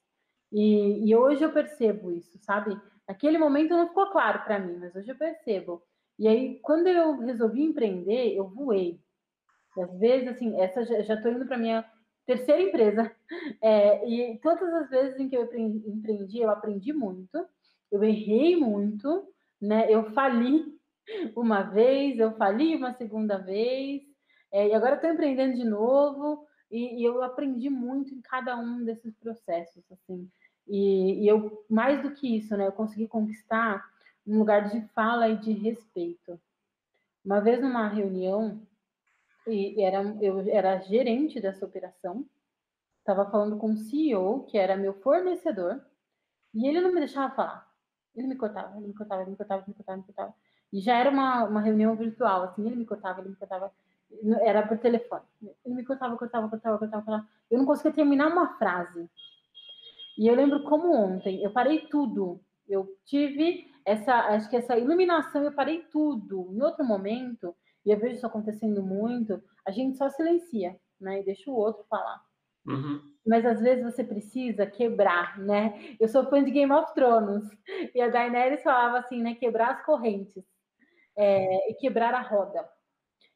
[0.51, 2.79] E, e hoje eu percebo isso, sabe?
[3.07, 5.83] Naquele momento não ficou claro para mim, mas hoje eu percebo.
[6.19, 8.99] E aí, quando eu resolvi empreender, eu voei.
[9.77, 11.85] E às vezes, assim, essa já estou indo para minha
[12.25, 13.11] terceira empresa.
[13.61, 17.45] É, e todas as vezes em que eu empreendi, eu aprendi muito
[17.91, 19.27] eu errei muito,
[19.61, 19.91] né?
[19.91, 20.65] Eu fali
[21.35, 24.03] uma vez, eu fali uma segunda vez,
[24.51, 28.83] é, e agora estou empreendendo de novo, e, e, eu aprendi muito em cada um
[28.83, 30.29] desses processos, assim.
[30.67, 32.67] E, e, eu, mais do que isso, né?
[32.67, 33.81] Eu consegui conquistar
[34.27, 36.39] um lugar de fala e de respeito.
[37.23, 38.61] Uma vez numa reunião,
[39.47, 42.25] e era, eu era gerente dessa operação,
[42.99, 45.81] estava falando com o CEO, que era meu fornecedor,
[46.53, 47.67] e ele não me deixava falar.
[48.15, 50.35] Ele me cortava, ele me cortava, ele me cortava, ele me cortava, ele me cortava.
[50.73, 53.71] E já era uma, uma reunião virtual, assim, ele me cortava, ele me cortava,
[54.41, 55.23] era por telefone.
[55.63, 57.27] Ele me cortava, cortava, cortava, cortava, cortava.
[57.49, 59.09] Eu não conseguia terminar uma frase.
[60.17, 62.41] E eu lembro como ontem, eu parei tudo.
[62.67, 66.49] Eu tive essa, acho que essa iluminação, eu parei tudo.
[66.51, 71.21] Em outro momento, e eu vejo isso acontecendo muito, a gente só silencia, né?
[71.21, 72.21] E deixa o outro falar.
[72.65, 73.01] Uhum.
[73.25, 75.95] Mas às vezes você precisa quebrar, né?
[76.01, 77.49] Eu sou fã de Game of Thrones
[77.95, 79.35] e a Daenerys falava assim, né?
[79.35, 80.43] Quebrar as correntes
[81.17, 82.69] é, e quebrar a roda.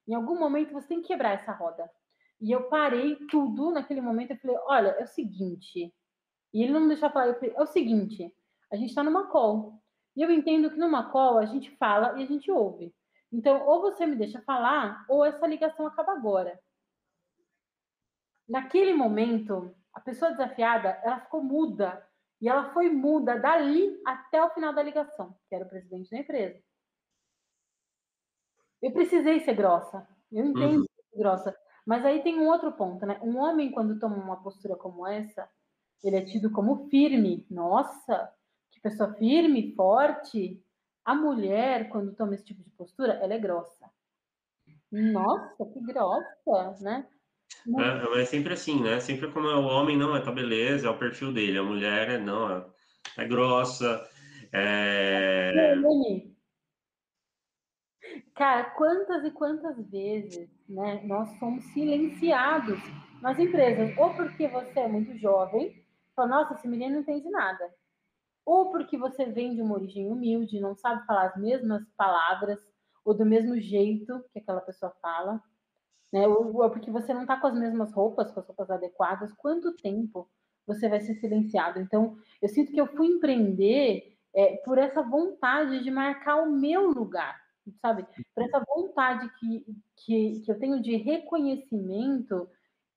[0.06, 1.90] Em algum momento você tem que quebrar essa roda.
[2.42, 4.32] E eu parei tudo naquele momento.
[4.32, 5.94] Eu falei: olha, é o seguinte.
[6.54, 7.28] E ele não me deixou falar.
[7.28, 8.36] Eu falei: é o seguinte.
[8.70, 9.82] A gente está numa call.
[10.15, 12.93] E eu entendo que numa call a gente fala e a gente ouve.
[13.32, 16.60] Então, ou você me deixa falar, ou essa ligação acaba agora
[18.52, 22.06] naquele momento, a pessoa desafiada, ela ficou muda.
[22.41, 26.17] E ela foi muda dali até o final da ligação, que era o presidente da
[26.17, 26.62] empresa.
[28.82, 30.06] Eu precisei ser grossa.
[30.30, 30.86] Eu entendo uhum.
[31.12, 31.58] ser grossa.
[31.86, 33.19] Mas aí tem um outro ponto, né?
[33.24, 35.50] Um homem, quando toma uma postura como essa,
[36.04, 37.45] ele é tido como firme.
[37.50, 38.34] Nossa,
[38.82, 40.62] pessoa firme, forte.
[41.04, 43.89] A mulher, quando toma esse tipo de postura, ela é grossa.
[44.91, 47.08] Nossa, que grossa, né?
[47.78, 49.00] É, é sempre assim, né?
[49.00, 51.58] Sempre como é o homem, não, é tá beleza, é o perfil dele.
[51.58, 52.65] A mulher é, não, é,
[53.17, 54.08] é grossa.
[54.52, 55.52] É...
[58.36, 62.80] Cara, quantas e quantas vezes né, nós somos silenciados
[63.22, 67.72] nas empresas, ou porque você é muito jovem, fala, nossa, esse menino não entende nada.
[68.45, 72.60] Ou porque você vem de uma origem humilde, não sabe falar as mesmas palavras,
[73.06, 75.41] ou do mesmo jeito que aquela pessoa fala,
[76.12, 76.27] né?
[76.27, 79.32] Ou, ou porque você não está com as mesmas roupas, com as roupas adequadas.
[79.34, 80.30] Quanto tempo
[80.65, 81.80] você vai ser silenciado?
[81.80, 86.88] Então, eu sinto que eu fui empreender é, por essa vontade de marcar o meu
[86.89, 87.39] lugar,
[87.82, 88.06] sabe?
[88.34, 89.65] Por essa vontade que,
[89.97, 92.49] que, que eu tenho de reconhecimento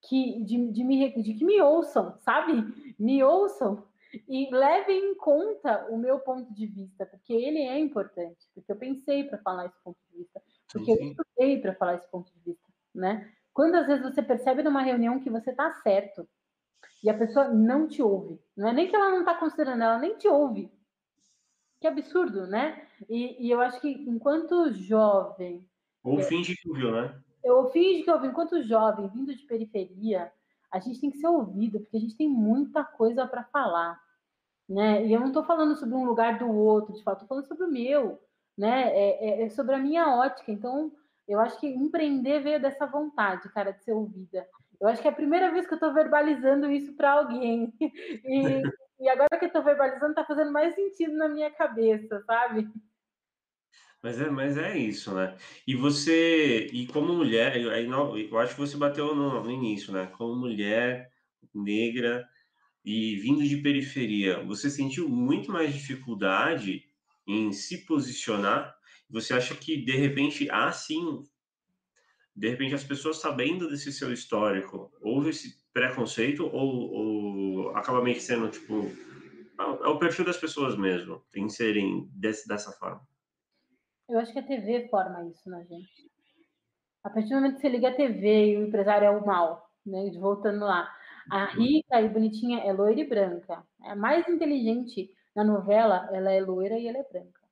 [0.02, 2.94] que, de, de, me, de que me ouçam, sabe?
[2.98, 3.85] Me ouçam
[4.29, 8.77] e levem em conta o meu ponto de vista, porque ele é importante, porque eu
[8.77, 12.40] pensei para falar esse ponto de vista, porque eu estudei para falar esse ponto de
[12.40, 13.33] vista, né?
[13.53, 16.29] Quantas vezes você percebe numa reunião que você está certo
[17.03, 18.40] e a pessoa não te ouve?
[18.57, 20.72] Não é nem que ela não está considerando, ela nem te ouve.
[21.81, 22.87] Que absurdo, né?
[23.09, 25.68] E, e eu acho que enquanto jovem.
[26.03, 27.20] Ou finge que ouviu, né?
[27.44, 30.33] Eu finge que ouvi, enquanto jovem, vindo de periferia,
[30.72, 34.00] a gente tem que ser ouvido, porque a gente tem muita coisa para falar.
[34.68, 35.07] Né?
[35.07, 37.64] E eu não estou falando sobre um lugar do outro, de fato, estou falando sobre
[37.64, 38.18] o meu,
[38.57, 38.88] né?
[38.88, 40.50] É, é, é, sobre a minha ótica.
[40.50, 40.90] Então,
[41.29, 44.46] eu acho que empreender veio dessa vontade, cara, de ser ouvida.
[44.81, 47.72] Eu acho que é a primeira vez que eu estou verbalizando isso para alguém.
[48.24, 48.62] E,
[49.00, 52.70] e, agora que eu estou verbalizando, está fazendo mais sentido na minha cabeça, sabe?
[54.03, 55.37] Mas é, mas é isso, né?
[55.66, 60.07] E você, e como mulher, eu, eu acho que você bateu no, no início, né?
[60.16, 61.11] Como mulher
[61.55, 62.27] negra
[62.85, 66.85] e vindo de periferia, você sentiu muito mais dificuldade
[67.27, 68.77] em se posicionar?
[69.09, 71.25] Você acha que de repente há sim,
[72.37, 78.16] de repente as pessoas sabendo desse seu histórico, houve esse preconceito ou, ou acaba meio
[78.16, 78.90] que sendo tipo
[79.59, 83.01] é o perfil das pessoas mesmo, em serem desse, dessa forma?
[84.09, 86.11] Eu acho que a TV forma isso na gente.
[87.05, 89.70] A partir do momento que você liga a TV e o empresário é o mal,
[89.87, 90.11] né?
[90.18, 90.92] Voltando lá.
[91.30, 93.64] A rica e bonitinha é loira e branca.
[93.80, 97.44] A mais inteligente na novela, ela é loira e ela é branca.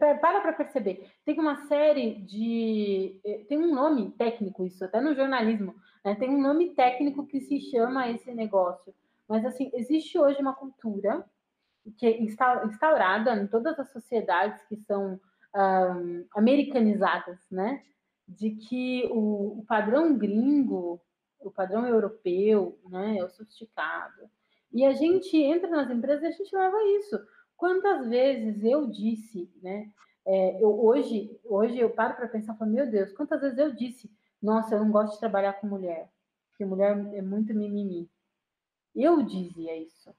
[0.00, 1.10] Para para perceber.
[1.24, 3.20] Tem uma série de.
[3.24, 5.74] Eh, tem um nome técnico, isso, até no jornalismo.
[6.04, 6.14] Né?
[6.14, 8.94] Tem um nome técnico que se chama esse negócio.
[9.28, 11.24] Mas, assim, existe hoje uma cultura
[11.98, 15.18] que é instaurada em todas as sociedades que são
[15.54, 17.82] um, americanizadas, né?
[18.26, 21.00] De que o, o, padrão gringo,
[21.44, 24.28] o padrão europeu, né, é o sofisticado.
[24.72, 27.18] E a gente entra nas empresas e a gente leva isso.
[27.56, 29.90] Quantas vezes eu disse, né?
[30.24, 34.10] É, eu, hoje, hoje eu paro para pensar, falo, meu Deus, quantas vezes eu disse,
[34.40, 36.10] nossa, eu não gosto de trabalhar com mulher,
[36.50, 38.10] porque mulher é muito mimimi.
[38.94, 40.14] Eu dizia isso.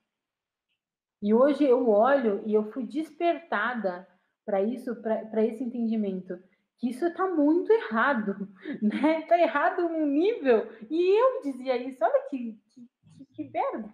[1.22, 4.08] E hoje eu olho e eu fui despertada
[4.46, 6.38] para isso, para esse entendimento,
[6.78, 8.48] que isso está muito errado,
[8.82, 9.22] né?
[9.22, 10.70] Está errado num nível.
[10.90, 13.94] E eu dizia isso, olha que, que, que, merda.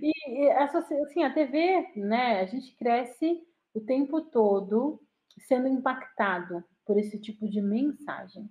[0.00, 2.40] E, assim, a TV, né?
[2.40, 5.00] A gente cresce o tempo todo
[5.38, 8.48] sendo impactado por esse tipo de mensagem.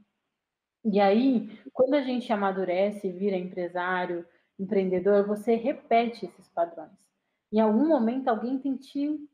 [0.83, 4.25] E aí, quando a gente amadurece, vira empresário,
[4.59, 7.03] empreendedor, você repete esses padrões
[7.53, 9.29] em algum momento alguém tem que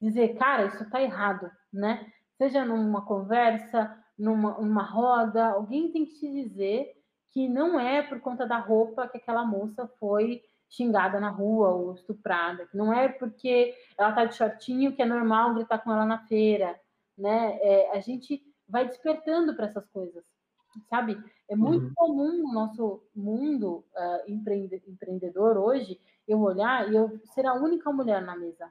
[0.00, 2.06] dizer, cara, isso está errado, né?
[2.38, 6.92] Seja numa conversa, numa, numa roda, alguém tem que te dizer
[7.32, 11.94] que não é por conta da roupa que aquela moça foi xingada na rua ou
[11.94, 16.04] estuprada, que não é porque ela tá de shortinho que é normal gritar com ela
[16.04, 16.78] na feira,
[17.16, 17.58] né?
[17.62, 20.24] É, a gente vai despertando para essas coisas,
[20.90, 21.22] sabe?
[21.48, 21.92] É muito uhum.
[21.94, 27.92] comum no nosso mundo uh, empreende, empreendedor hoje eu olhar e eu ser a única
[27.92, 28.70] mulher na mesa.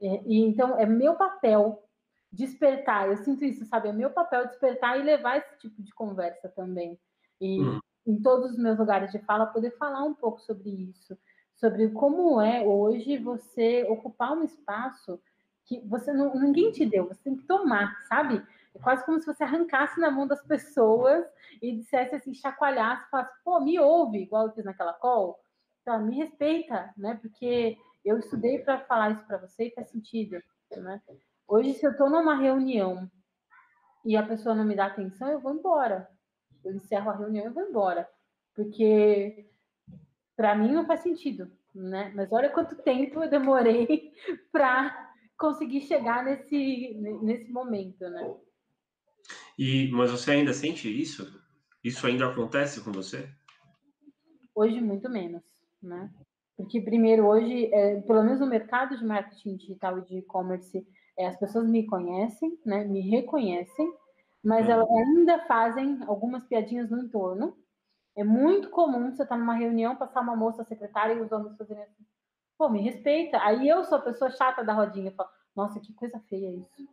[0.00, 1.82] É, e então é meu papel
[2.30, 3.88] despertar, eu sinto isso, sabe?
[3.88, 6.98] É meu papel despertar e levar esse tipo de conversa também.
[7.40, 7.80] E uhum.
[8.06, 11.16] em todos os meus lugares de fala, poder falar um pouco sobre isso,
[11.54, 15.20] sobre como é hoje você ocupar um espaço
[15.64, 18.42] que você não, ninguém te deu, você tem que tomar, sabe?
[18.74, 21.26] É quase como se você arrancasse na mão das pessoas
[21.60, 25.38] e dissesse assim, chacoalhasse, falasse, pô, me ouve, igual eu fiz naquela call,
[25.84, 27.18] tá, me respeita, né?
[27.20, 30.42] Porque eu estudei para falar isso para você e faz sentido,
[30.76, 31.02] né?
[31.48, 33.10] Hoje, se eu estou numa reunião
[34.04, 36.06] e a pessoa não me dá atenção, eu vou embora.
[36.62, 38.06] Eu encerro a reunião e vou embora.
[38.54, 39.48] Porque
[40.36, 42.12] para mim não faz sentido, né?
[42.14, 44.12] Mas olha quanto tempo eu demorei
[44.52, 48.36] para conseguir chegar nesse, nesse momento, né?
[49.58, 51.42] E, mas você ainda sente isso?
[51.82, 53.28] Isso ainda acontece com você?
[54.54, 55.42] Hoje, muito menos,
[55.82, 56.12] né?
[56.56, 60.84] Porque, primeiro, hoje, é, pelo menos no mercado de marketing digital e de e-commerce,
[61.18, 62.84] é, as pessoas me conhecem, né?
[62.84, 63.92] Me reconhecem,
[64.42, 64.72] mas uhum.
[64.72, 67.56] elas ainda fazem algumas piadinhas no entorno.
[68.16, 71.56] É muito comum você estar tá numa reunião, passar uma moça secretária e os homens
[71.56, 72.06] fazerem assim,
[72.56, 73.38] pô, me respeita.
[73.42, 76.88] Aí eu sou a pessoa chata da rodinha, falo, nossa, que coisa feia isso.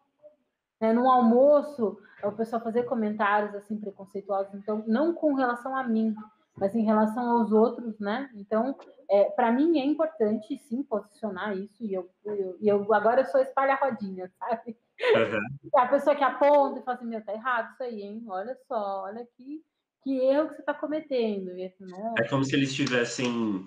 [0.79, 6.15] É, no almoço, o pessoal fazer comentários assim preconceituosos, então não com relação a mim,
[6.57, 8.29] mas em relação aos outros, né?
[8.35, 8.75] Então,
[9.09, 13.41] é, para mim é importante sim posicionar isso e eu, eu, eu agora eu sou
[13.41, 14.77] espalha rodinha, sabe?
[15.15, 15.71] Uhum.
[15.75, 18.23] A pessoa que aponta e fala assim, meu, tá errado isso aí, hein?
[18.27, 19.61] Olha só, olha que,
[20.03, 21.49] que erro que você está cometendo.
[21.51, 21.85] Assim,
[22.17, 23.65] é como se eles tivessem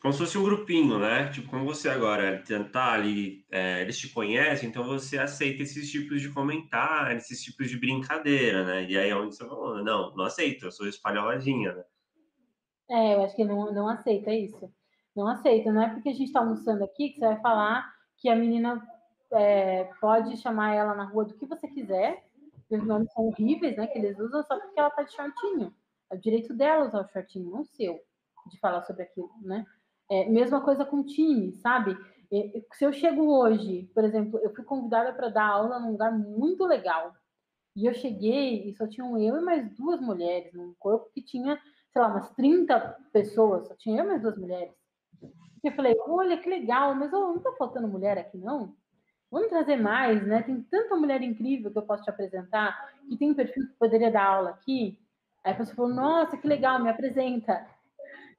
[0.00, 1.28] como se fosse um grupinho, né?
[1.28, 6.22] Tipo, como você agora tentar ali, é, eles te conhecem, então você aceita esses tipos
[6.22, 8.86] de comentários, esses tipos de brincadeira, né?
[8.88, 11.84] E aí é onde você fala, não, não aceito, eu sou espalhaladinha, né?
[12.90, 14.70] É, eu acho que não, não aceita isso.
[15.14, 18.28] Não aceita, não é porque a gente está almoçando aqui que você vai falar que
[18.28, 18.86] a menina
[19.32, 22.24] é, pode chamar ela na rua do que você quiser,
[22.70, 23.86] os nomes são horríveis, né?
[23.86, 25.74] Que eles usam só porque ela tá de shortinho.
[26.10, 28.00] É o direito dela usar o shortinho, não o seu,
[28.48, 29.66] de falar sobre aquilo, né?
[30.10, 31.96] É, mesma coisa com time, sabe?
[32.74, 36.64] Se eu chego hoje, por exemplo, eu fui convidada para dar aula num lugar muito
[36.64, 37.12] legal.
[37.74, 41.60] E eu cheguei e só tinham eu e mais duas mulheres, num corpo que tinha,
[41.92, 42.78] sei lá, umas 30
[43.12, 44.74] pessoas, só tinha eu e mais duas mulheres.
[45.62, 48.74] E eu falei, olha que legal, mas oh, não tá faltando mulher aqui, não?
[49.30, 50.42] Vamos trazer mais, né?
[50.42, 54.10] Tem tanta mulher incrível que eu posso te apresentar, que tem um perfil que poderia
[54.10, 54.98] dar aula aqui.
[55.44, 57.66] Aí a pessoa falou, nossa, que legal, me apresenta.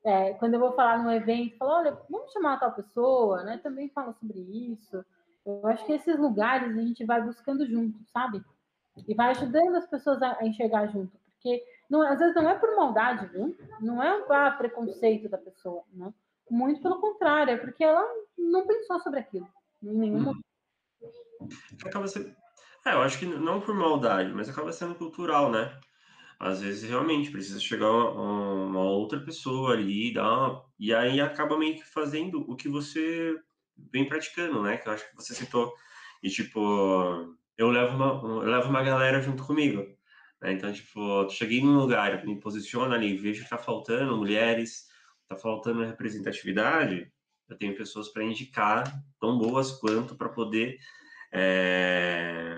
[0.04, 3.58] É, quando eu vou falar num evento, falo, olha, vamos chamar tal pessoa, né?
[3.60, 5.06] Também fala sobre isso.
[5.46, 8.44] Eu acho que esses lugares a gente vai buscando junto, sabe?
[9.08, 12.76] E vai ajudando as pessoas a, enxergar junto, porque não, às vezes não é por
[12.76, 13.56] maldade, viu?
[13.80, 16.14] Não é um ah, preconceito da pessoa, né?
[16.50, 18.04] Muito pelo contrário, é porque ela
[18.38, 19.48] não pensou sobre aquilo
[19.84, 20.24] em nenhum uhum.
[20.24, 20.46] momento.
[21.86, 22.34] Acaba sendo.
[22.86, 25.78] É, eu acho que não por maldade, mas acaba sendo cultural, né?
[26.42, 31.56] às vezes realmente precisa chegar uma, uma outra pessoa ali dar uma, e aí acaba
[31.56, 33.36] meio que fazendo o que você
[33.94, 34.78] vem praticando, né?
[34.78, 35.72] Que eu acho que você citou.
[36.24, 39.86] E tipo, eu levo uma, eu levo uma galera junto comigo.
[40.42, 40.54] Né?
[40.54, 44.88] Então, tipo, cheguei num lugar, me posiciono ali, vejo que tá faltando mulheres,
[45.28, 47.12] tá faltando representatividade,
[47.48, 48.84] eu tenho pessoas para indicar
[49.20, 50.80] tão boas quanto para poder
[51.32, 52.58] é,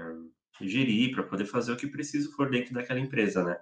[0.61, 3.57] gerir, para poder fazer o que preciso for dentro daquela empresa, né?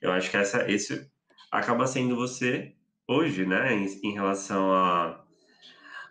[0.00, 1.10] Eu acho que essa, esse
[1.50, 2.74] acaba sendo você
[3.06, 5.24] hoje, né, em, em relação a,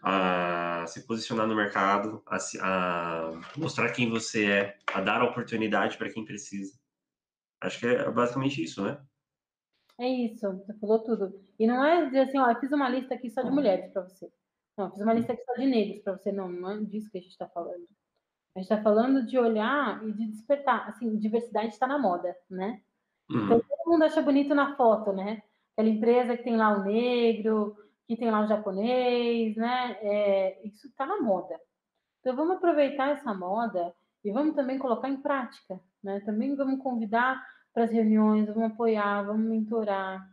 [0.03, 6.11] a, se posicionar no mercado, a, a, mostrar quem você é, a dar oportunidade para
[6.11, 6.73] quem precisa.
[7.61, 9.01] Acho que é basicamente isso, né?
[9.99, 11.41] É isso, você falou tudo.
[11.59, 14.03] E não é dizer assim, ó, eu fiz uma lista aqui só de mulheres para
[14.03, 14.31] você.
[14.77, 16.31] Não, eu fiz uma lista aqui só de negros para você.
[16.31, 17.85] Não, não é disso que a gente está falando.
[18.55, 20.87] A gente está falando de olhar e de despertar.
[20.87, 22.81] Assim, diversidade está na moda, né?
[23.29, 23.45] Uhum.
[23.45, 25.43] Então, todo mundo acha bonito na foto, né?
[25.73, 29.97] Aquela empresa que tem lá o negro, que tem lá o japonês, né?
[30.01, 31.59] É, isso está na moda.
[32.21, 33.93] Então, vamos aproveitar essa moda
[34.23, 36.19] e vamos também colocar em prática, né?
[36.21, 40.27] Também vamos convidar para as reuniões, vamos apoiar, vamos mentorar,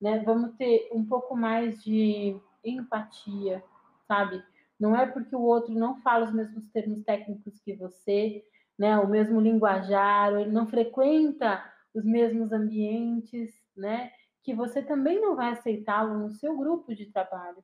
[0.00, 0.20] né?
[0.20, 3.62] Vamos ter um pouco mais de empatia,
[4.06, 4.42] sabe?
[4.78, 8.44] Não é porque o outro não fala os mesmos termos técnicos que você,
[8.78, 8.98] né?
[8.98, 14.10] O mesmo linguajar, ou ele não frequenta os mesmos ambientes, né?
[14.42, 17.62] Que você também não vai aceitá-lo no seu grupo de trabalho.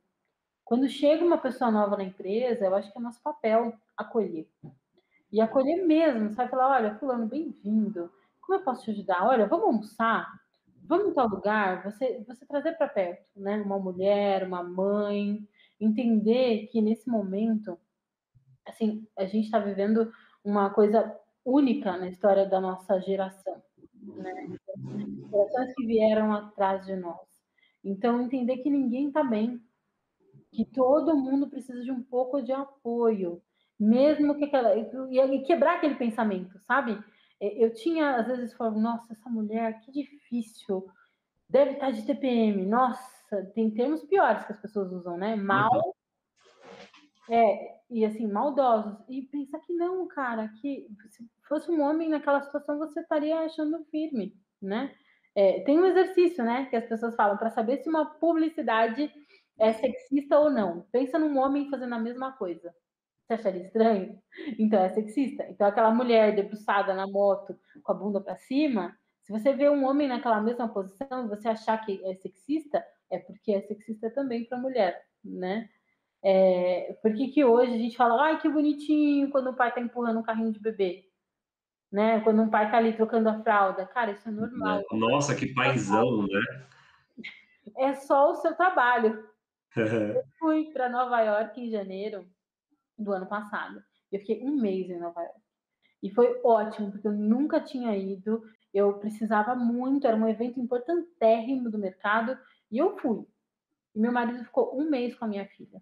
[0.63, 4.47] Quando chega uma pessoa nova na empresa, eu acho que é nosso papel acolher.
[5.31, 6.49] E acolher mesmo, sabe?
[6.49, 8.11] Falar, olha, fulano, bem-vindo.
[8.41, 9.27] Como eu posso te ajudar?
[9.27, 10.27] Olha, vamos almoçar?
[10.83, 11.83] Vamos em tal lugar?
[11.83, 13.57] Você, você trazer para perto, né?
[13.61, 15.47] Uma mulher, uma mãe,
[15.79, 17.77] entender que nesse momento,
[18.65, 20.11] assim, a gente está vivendo
[20.43, 21.15] uma coisa
[21.45, 23.61] única na história da nossa geração,
[23.93, 24.47] né?
[25.29, 27.27] Gerações que vieram atrás de nós.
[27.83, 29.61] Então, entender que ninguém está bem,
[30.51, 33.43] que todo mundo precisa de um pouco de apoio,
[33.79, 34.75] mesmo que aquela.
[34.75, 37.01] E quebrar aquele pensamento, sabe?
[37.39, 40.85] Eu tinha, às vezes, falava, nossa, essa mulher, que difícil,
[41.49, 43.19] deve estar de TPM, nossa
[43.53, 45.35] tem termos piores que as pessoas usam, né?
[45.35, 45.69] Mal.
[45.73, 47.35] Uhum.
[47.35, 48.97] É, e assim, maldosos.
[49.07, 53.85] E pensa que não, cara, que se fosse um homem naquela situação, você estaria achando
[53.91, 54.93] firme, né?
[55.35, 59.11] É, tem um exercício, né, que as pessoas falam para saber se uma publicidade
[59.59, 60.81] é sexista ou não.
[60.91, 62.73] Pensa num homem fazendo a mesma coisa.
[63.29, 64.19] Você acharia estranho?
[64.57, 65.45] Então é sexista.
[65.49, 69.85] Então aquela mulher debruçada na moto com a bunda para cima, se você vê um
[69.85, 74.45] homem naquela mesma posição e você achar que é sexista, é porque é sexista também
[74.45, 75.69] para a mulher, né?
[76.23, 79.79] É, por que, que hoje a gente fala, ai, que bonitinho quando o pai tá
[79.79, 81.05] empurrando um carrinho de bebê?
[81.91, 82.21] Né?
[82.21, 83.85] Quando um pai tá ali trocando a fralda.
[83.85, 84.83] Cara, isso é normal.
[84.91, 86.65] Nossa, que paizão, né?
[87.77, 89.23] É só o seu trabalho.
[89.77, 92.27] eu fui para Nova York em janeiro
[92.99, 93.83] do ano passado.
[94.11, 95.39] Eu fiquei um mês em Nova York.
[96.01, 98.41] E foi ótimo, porque eu nunca tinha ido.
[98.73, 102.37] Eu precisava muito, era um evento importantérrimo do mercado.
[102.71, 103.25] E eu fui.
[103.95, 105.81] E meu marido ficou um mês com a minha filha.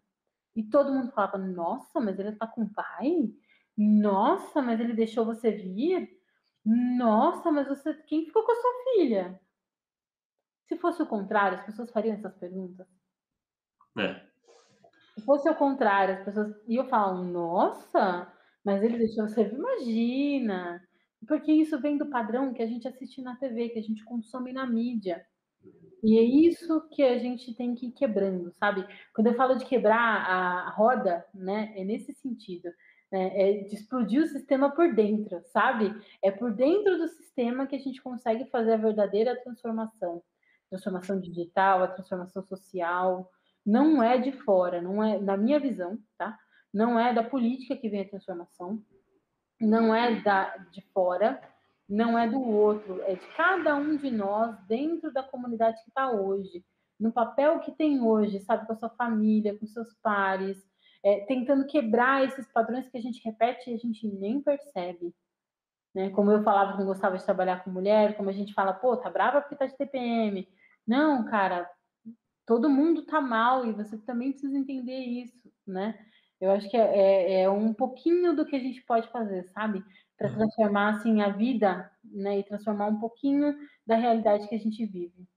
[0.56, 3.32] E todo mundo falava: Nossa, mas ele tá com o pai?
[3.78, 6.10] Nossa, mas ele deixou você vir?
[6.66, 7.94] Nossa, mas você.
[7.94, 9.40] Quem ficou com a sua filha?
[10.68, 12.88] Se fosse o contrário, as pessoas fariam essas perguntas.
[13.98, 14.27] É.
[15.28, 18.32] Se fosse o contrário, as pessoas iam falar: Nossa,
[18.64, 19.44] mas ele deixou você?
[19.44, 20.82] Imagina!
[21.28, 24.54] Porque isso vem do padrão que a gente assiste na TV, que a gente consome
[24.54, 25.22] na mídia.
[26.02, 28.88] E é isso que a gente tem que ir quebrando, sabe?
[29.14, 32.70] Quando eu falo de quebrar a roda, né, é nesse sentido.
[33.12, 35.94] Né, é de explodir o sistema por dentro, sabe?
[36.24, 40.24] É por dentro do sistema que a gente consegue fazer a verdadeira transformação.
[40.70, 43.30] Transformação digital, a transformação social.
[43.68, 46.40] Não é de fora, não é, na minha visão, tá?
[46.74, 48.82] Não é da política que vem a transformação,
[49.60, 51.42] não é da, de fora,
[51.90, 56.10] não é do outro, é de cada um de nós dentro da comunidade que está
[56.10, 56.64] hoje,
[56.98, 60.58] no papel que tem hoje, sabe, com a sua família, com seus pares,
[61.04, 65.14] é, tentando quebrar esses padrões que a gente repete e a gente nem percebe.
[65.94, 66.10] Né?
[66.12, 68.96] Como eu falava que não gostava de trabalhar com mulher, como a gente fala, pô,
[68.96, 70.48] tá brava porque tá de TPM.
[70.86, 71.70] Não, cara,
[72.48, 76.00] todo mundo tá mal e você também precisa entender isso, né?
[76.40, 79.84] Eu acho que é, é, é um pouquinho do que a gente pode fazer, sabe?
[80.18, 80.36] Para uhum.
[80.38, 82.40] transformar assim a vida, né?
[82.40, 83.54] E transformar um pouquinho
[83.86, 85.28] da realidade que a gente vive.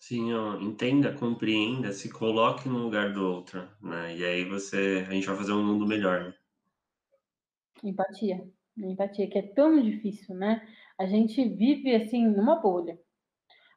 [0.00, 4.16] Sim, ó, entenda, compreenda, se coloque no lugar do outro, né?
[4.16, 6.24] E aí você, a gente vai fazer um mundo melhor.
[6.24, 6.34] Né?
[7.84, 10.66] Empatia, empatia que é tão difícil, né?
[10.98, 12.98] A gente vive assim numa bolha,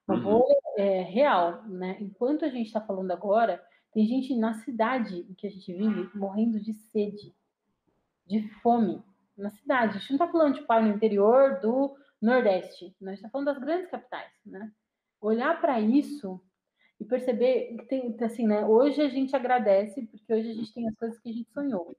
[0.08, 0.24] uma uhum.
[0.24, 1.98] bolha é, real, né?
[2.00, 3.62] Enquanto a gente está falando agora,
[3.92, 7.36] tem gente na cidade em que a gente vive morrendo de sede,
[8.26, 9.04] de fome.
[9.38, 9.96] Na cidade.
[9.96, 12.94] A gente não está falando de pai no interior do Nordeste.
[13.00, 14.72] Nós estamos falando das grandes capitais, né?
[15.22, 16.42] Olhar para isso
[17.00, 18.66] e perceber que tem, assim, né?
[18.66, 21.96] Hoje a gente agradece porque hoje a gente tem as coisas que a gente sonhou,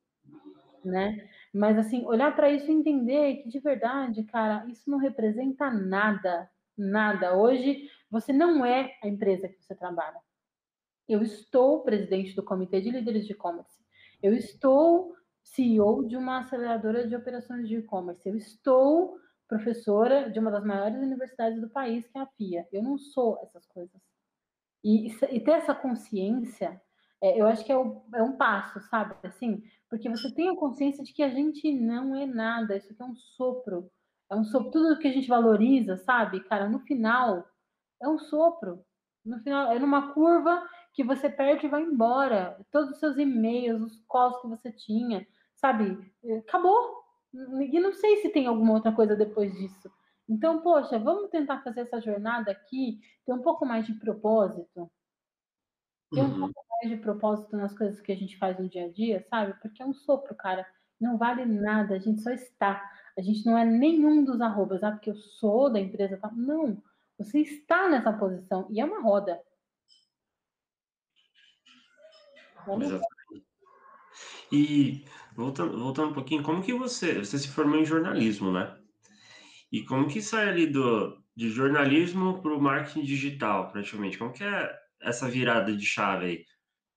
[0.85, 1.27] né?
[1.53, 6.51] Mas assim, olhar para isso e entender que de verdade, cara, isso não representa nada,
[6.77, 7.37] nada.
[7.37, 10.21] Hoje você não é a empresa que você trabalha.
[11.09, 13.81] Eu estou presidente do Comitê de Líderes de E-Commerce.
[14.23, 18.29] Eu estou CEO de uma aceleradora de operações de e-commerce.
[18.29, 22.69] Eu estou professora de uma das maiores universidades do país, que é a FIA.
[22.73, 24.01] Eu não sou essas coisas.
[24.85, 26.81] E, e ter essa consciência,
[27.21, 29.15] é, eu acho que é, o, é, um passo, sabe?
[29.25, 32.77] Assim, porque você tem a consciência de que a gente não é nada.
[32.77, 33.91] Isso aqui é um sopro.
[34.31, 34.71] É um sopro.
[34.71, 36.45] Tudo que a gente valoriza, sabe?
[36.45, 37.45] Cara, no final,
[38.03, 38.85] é um sopro.
[39.25, 42.59] No final, é numa curva que você perde e vai embora.
[42.71, 45.27] Todos os seus e-mails, os calls que você tinha,
[45.57, 45.99] sabe?
[46.47, 47.01] Acabou.
[47.33, 49.91] E não sei se tem alguma outra coisa depois disso.
[50.29, 54.91] Então, poxa, vamos tentar fazer essa jornada aqui, ter um pouco mais de propósito.
[56.13, 56.41] Ter um uhum.
[56.41, 59.55] pouco mais de propósito nas coisas que a gente faz no dia a dia, sabe?
[59.61, 60.67] Porque é um sopro, cara.
[61.01, 62.83] Não vale nada, a gente só está.
[63.19, 66.17] A gente não é nenhum dos arrobas, ah, porque eu sou da empresa.
[66.17, 66.31] Tá?
[66.33, 66.81] Não,
[67.25, 69.41] você está nessa posição e é uma roda.
[72.67, 73.47] Exatamente.
[74.53, 75.05] E
[75.35, 78.77] voltando, voltando um pouquinho, como que você, você se formou em jornalismo, né?
[79.71, 84.19] E como que sai ali do, de jornalismo para o marketing digital, praticamente?
[84.19, 86.45] Como que é essa virada de chave aí?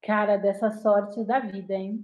[0.03, 2.03] Cara, dessa sorte da vida, hein?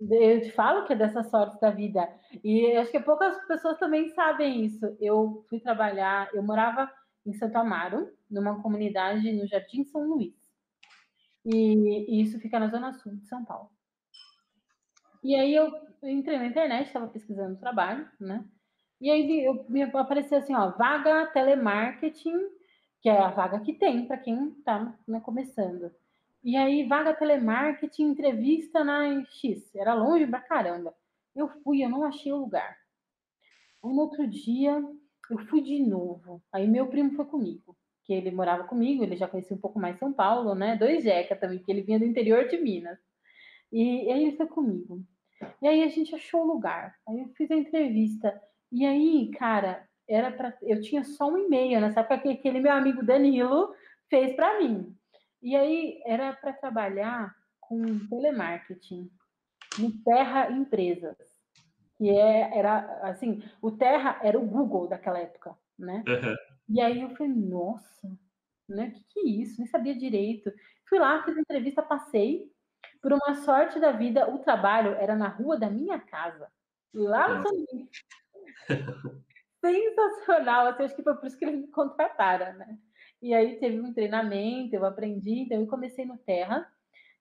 [0.00, 2.08] Eu te falo que é dessa sorte da vida.
[2.42, 4.96] E acho que poucas pessoas também sabem isso.
[4.98, 6.90] Eu fui trabalhar, eu morava
[7.26, 10.34] em Santo Amaro, numa comunidade no Jardim São Luís.
[11.44, 13.70] E, e isso fica na zona sul de São Paulo.
[15.22, 15.70] E aí eu
[16.02, 18.44] entrei na internet, estava pesquisando trabalho, né?
[19.00, 22.38] E aí eu, me apareceu assim, ó, vaga telemarketing,
[23.00, 25.90] que é a vaga que tem para quem está né, começando.
[26.42, 29.74] E aí, vaga telemarketing, entrevista na X.
[29.74, 30.94] Era longe pra caramba.
[31.36, 32.78] Eu fui, eu não achei o lugar.
[33.82, 34.82] Um outro dia,
[35.30, 36.42] eu fui de novo.
[36.52, 37.76] Aí meu primo foi comigo
[38.10, 40.76] que ele morava comigo, ele já conhecia um pouco mais São Paulo, né?
[40.76, 42.98] Dois Jeca também, porque ele vinha do interior de Minas.
[43.72, 45.00] E, e aí ele foi comigo.
[45.62, 46.96] E aí a gente achou o lugar.
[47.08, 48.42] Aí eu fiz a entrevista.
[48.72, 52.72] E aí, cara, era para eu tinha só um e-mail nessa época que aquele meu
[52.72, 53.72] amigo Danilo
[54.08, 54.92] fez para mim.
[55.40, 59.08] E aí era para trabalhar com telemarketing
[59.78, 61.16] no Terra Empresas,
[62.00, 66.02] que é, era assim, o Terra era o Google daquela época, né?
[66.08, 66.34] Uhum.
[66.70, 68.10] E aí eu falei, nossa,
[68.66, 68.86] né?
[68.86, 69.60] O que, que é isso?
[69.60, 70.50] Nem sabia direito.
[70.88, 72.50] Fui lá, fiz entrevista, passei.
[73.02, 76.50] Por uma sorte da vida, o trabalho era na rua da minha casa,
[76.94, 77.66] lá no São
[79.60, 82.78] Sensacional, assim, acho que foi por isso que eles me contrataram, né?
[83.20, 86.66] E aí teve um treinamento, eu aprendi, então eu comecei no Terra.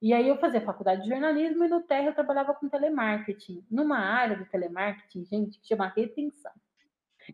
[0.01, 3.65] E aí eu fazia faculdade de jornalismo e no Terra eu trabalhava com telemarketing.
[3.69, 6.51] Numa área do telemarketing, gente, que chama retenção.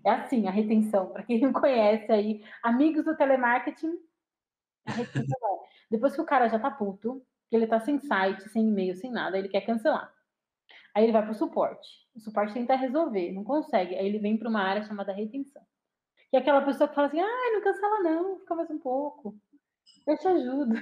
[0.04, 3.98] É assim, a retenção, para quem não conhece aí, amigos do telemarketing,
[4.86, 5.66] a retenção é.
[5.92, 9.12] Depois que o cara já tá puto, que ele tá sem site, sem e-mail, sem
[9.12, 10.12] nada, ele quer cancelar.
[10.94, 11.88] Aí ele vai para o suporte.
[12.16, 13.96] O suporte tenta resolver, não consegue.
[13.96, 15.62] Aí ele vem para uma área chamada retenção.
[16.30, 19.38] Que é aquela pessoa que fala assim: ah, não cancela não, fica mais um pouco.
[20.08, 20.76] Eu te ajudo.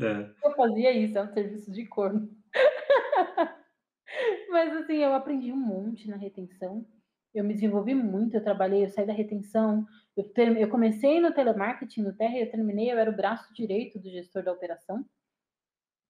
[0.00, 0.30] É.
[0.44, 2.28] Eu fazia isso, é um serviço de corno.
[4.50, 6.86] Mas assim, eu aprendi um monte na retenção.
[7.34, 9.86] Eu me desenvolvi muito, eu trabalhei, eu saí da retenção.
[10.16, 13.98] Eu, ter, eu comecei no telemarketing, no Terra, eu terminei, eu era o braço direito
[13.98, 15.04] do gestor da operação.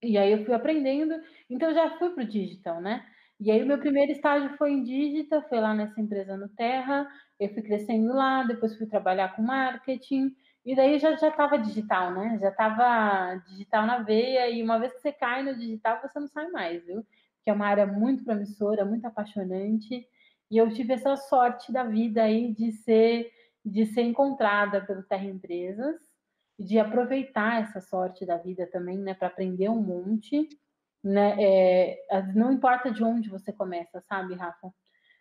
[0.03, 1.15] E aí eu fui aprendendo,
[1.49, 3.07] então eu já fui para o digital, né?
[3.39, 7.09] E aí o meu primeiro estágio foi em digital, foi lá nessa empresa no Terra,
[7.39, 10.35] eu fui crescendo lá, depois fui trabalhar com marketing,
[10.65, 12.39] e daí já estava digital, né?
[12.41, 16.29] Já estava digital na veia, e uma vez que você cai no digital, você não
[16.29, 17.05] sai mais, viu?
[17.45, 20.07] Que é uma área muito promissora, muito apaixonante,
[20.51, 23.31] e eu tive essa sorte da vida aí de ser
[23.65, 25.97] de ser encontrada pelo Terra Empresas,
[26.59, 30.49] de aproveitar essa sorte da vida também, né, para aprender um monte,
[31.03, 31.99] né, é,
[32.35, 34.73] não importa de onde você começa, sabe, Rafa?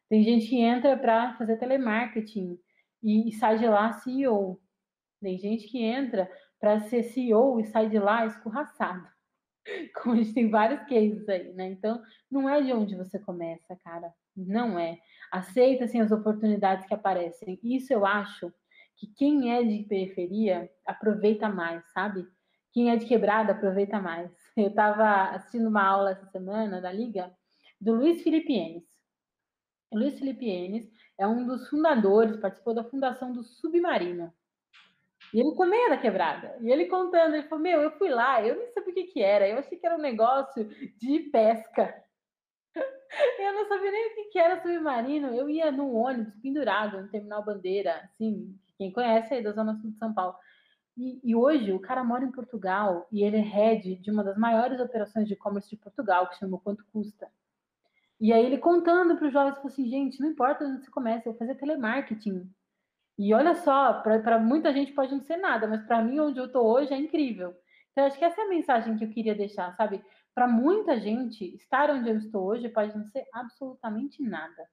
[0.09, 2.59] Tem gente que entra para fazer telemarketing
[3.01, 4.59] e, sai de lá CEO.
[5.21, 9.07] Tem gente que entra para ser CEO e sai de lá escorraçado.
[10.01, 11.69] Como a gente tem vários cases aí, né?
[11.69, 14.11] Então, não é de onde você começa, cara.
[14.35, 14.99] Não é.
[15.31, 17.59] Aceita, assim, as oportunidades que aparecem.
[17.63, 18.51] Isso eu acho
[18.97, 22.27] que quem é de periferia aproveita mais, sabe?
[22.71, 24.31] Quem é de quebrada aproveita mais.
[24.55, 27.33] Eu estava assistindo uma aula essa semana da Liga
[27.79, 28.83] do Luiz Felipe Enes.
[29.91, 34.31] Luiz Felipe Enes é um dos fundadores, participou da fundação do Submarino.
[35.33, 36.57] E ele também da quebrada.
[36.61, 39.21] E ele contando, ele falou: Meu, eu fui lá, eu nem sabia o que, que
[39.21, 40.65] era, eu achei que era um negócio
[40.97, 42.03] de pesca.
[43.37, 45.35] Eu não sabia nem o que, que era submarino.
[45.35, 49.91] Eu ia no ônibus pendurado no terminal Bandeira, assim, quem conhece aí da Zona Sul
[49.91, 50.33] de São Paulo.
[50.97, 54.37] E, e, hoje o cara mora em Portugal e ele é head de uma das
[54.37, 57.29] maiores operações de e-commerce de Portugal, que chama Quanto Custa.
[58.19, 61.27] E aí ele contando para os jovens, falou assim, gente, não importa onde você começa,
[61.27, 62.47] eu vou fazer telemarketing.
[63.23, 66.47] E olha só, para muita gente pode não ser nada, mas para mim, onde eu
[66.47, 67.55] estou hoje, é incrível.
[67.91, 70.03] Então, acho que essa é a mensagem que eu queria deixar, sabe?
[70.33, 74.67] Para muita gente, estar onde eu estou hoje pode não ser absolutamente nada.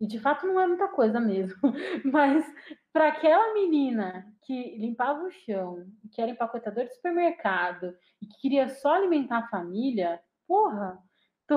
[0.00, 1.56] E de fato não é muita coisa mesmo.
[2.04, 2.44] Mas
[2.92, 8.70] para aquela menina que limpava o chão, que era empacotador de supermercado e que queria
[8.70, 10.98] só alimentar a família, porra,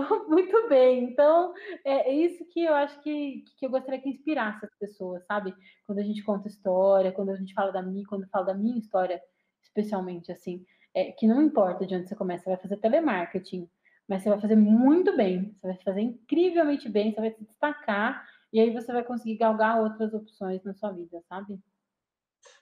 [0.03, 1.03] tô muito bem.
[1.03, 5.23] Então, é, é isso que eu acho que, que eu gostaria que inspirasse as pessoas,
[5.25, 5.55] sabe?
[5.85, 8.53] Quando a gente conta história, quando a gente fala da minha, quando eu falo da
[8.53, 9.21] minha história,
[9.63, 13.69] especialmente assim, é, que não importa de onde você começa, você vai fazer telemarketing,
[14.07, 18.25] mas você vai fazer muito bem, você vai fazer incrivelmente bem, você vai se destacar
[18.53, 21.59] e aí você vai conseguir galgar outras opções na sua vida, sabe?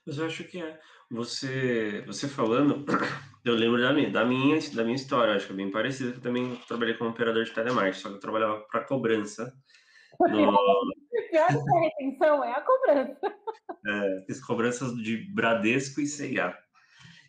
[0.05, 0.79] Mas eu acho que é.
[1.11, 2.85] Você, você falando,
[3.43, 6.11] eu lembro da minha, da minha, da minha história, acho que é bem parecida.
[6.11, 9.53] Eu também trabalhei como operador de telemarketing, só que eu trabalhava para cobrança.
[10.19, 10.27] No...
[10.29, 10.51] Pior
[11.31, 13.19] que a retenção é a cobrança.
[13.85, 16.57] É, fiz cobranças de Bradesco e CIA.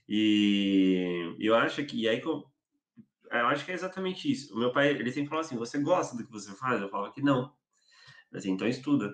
[0.08, 4.54] E eu acho que, e aí eu acho que é exatamente isso.
[4.54, 6.80] O meu pai, ele sempre falou assim: você gosta do que você faz?
[6.80, 7.52] Eu falo que não.
[8.32, 9.12] Assim, então estuda.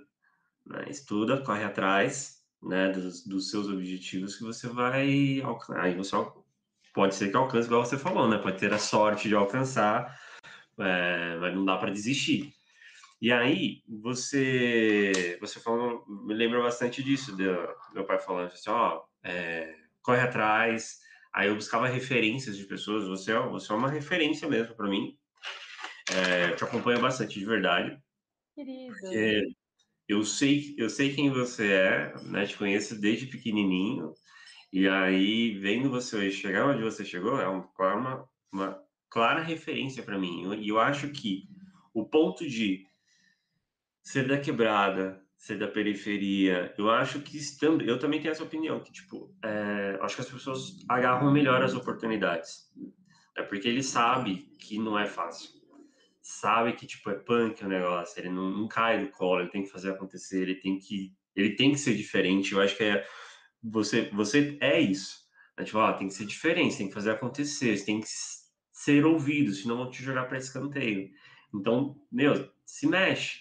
[0.67, 0.85] Né?
[0.89, 5.81] Estuda, corre atrás né, dos, dos, seus objetivos que você vai alcançar.
[5.81, 6.15] Aí você
[6.93, 8.38] pode ser que alcance, igual você falou, né?
[8.38, 10.18] Pode ter a sorte de alcançar,
[10.78, 12.53] é, mas não dá para desistir.
[13.20, 17.45] E aí, você, você falou, me lembra bastante disso, do
[17.93, 21.01] meu pai falando assim, ó, é, corre atrás.
[21.32, 25.16] Aí eu buscava referências de pessoas, você é, você é uma referência mesmo para mim.
[26.12, 27.97] É, te acompanho bastante, de verdade.
[28.55, 28.93] Querido.
[28.93, 29.43] Porque
[30.09, 32.47] eu sei, eu sei quem você é, né?
[32.47, 34.12] Te conheço desde pequenininho.
[34.73, 40.18] E aí, vendo você chegar onde você chegou, é uma, uma, uma clara referência para
[40.18, 40.55] mim.
[40.61, 41.49] E eu, acho que
[41.93, 42.87] o ponto de
[44.01, 47.39] ser da quebrada, ser da periferia, eu acho que
[47.85, 51.75] eu também tenho essa opinião, que, tipo, é, acho que as pessoas agarram melhor as
[51.75, 52.71] oportunidades.
[53.37, 55.51] É porque ele sabe que não é fácil.
[56.23, 59.64] Sabe que, tipo, é punk o negócio, ele não, não cai do colo, ele tem
[59.64, 62.53] que fazer acontecer, ele tem que, ele tem que ser diferente.
[62.53, 63.05] Eu acho que é,
[63.63, 65.21] você, você é isso.
[65.57, 65.65] Né?
[65.65, 68.09] Tipo, ó, tem que ser diferente, tem que fazer acontecer, tem que
[68.73, 71.11] ser ouvido, senão vão te jogar para escanteio.
[71.55, 73.41] Então, meu, se mexe.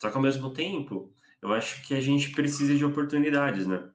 [0.00, 1.12] Só que ao mesmo tempo,
[1.42, 3.90] eu acho que a gente precisa de oportunidades, né?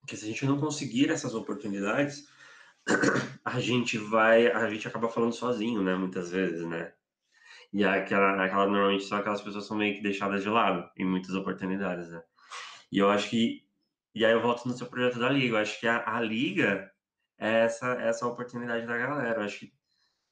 [0.00, 2.28] Porque se a gente não conseguir essas oportunidades,
[3.44, 5.96] a gente vai, a gente acaba falando sozinho, né?
[5.96, 6.92] Muitas vezes, né?
[7.72, 11.34] E aquela, aquela normalmente são aquelas pessoas são meio que deixadas de lado em muitas
[11.34, 12.22] oportunidades, né?
[12.90, 13.65] E eu acho que,
[14.16, 16.90] e aí eu volto no seu projeto da Liga, eu acho que a, a Liga
[17.38, 19.40] é essa, essa oportunidade da galera.
[19.40, 19.72] Eu acho que,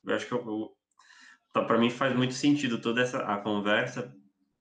[0.05, 0.77] eu acho que eu, eu
[1.53, 4.11] tá, para mim faz muito sentido toda essa a conversa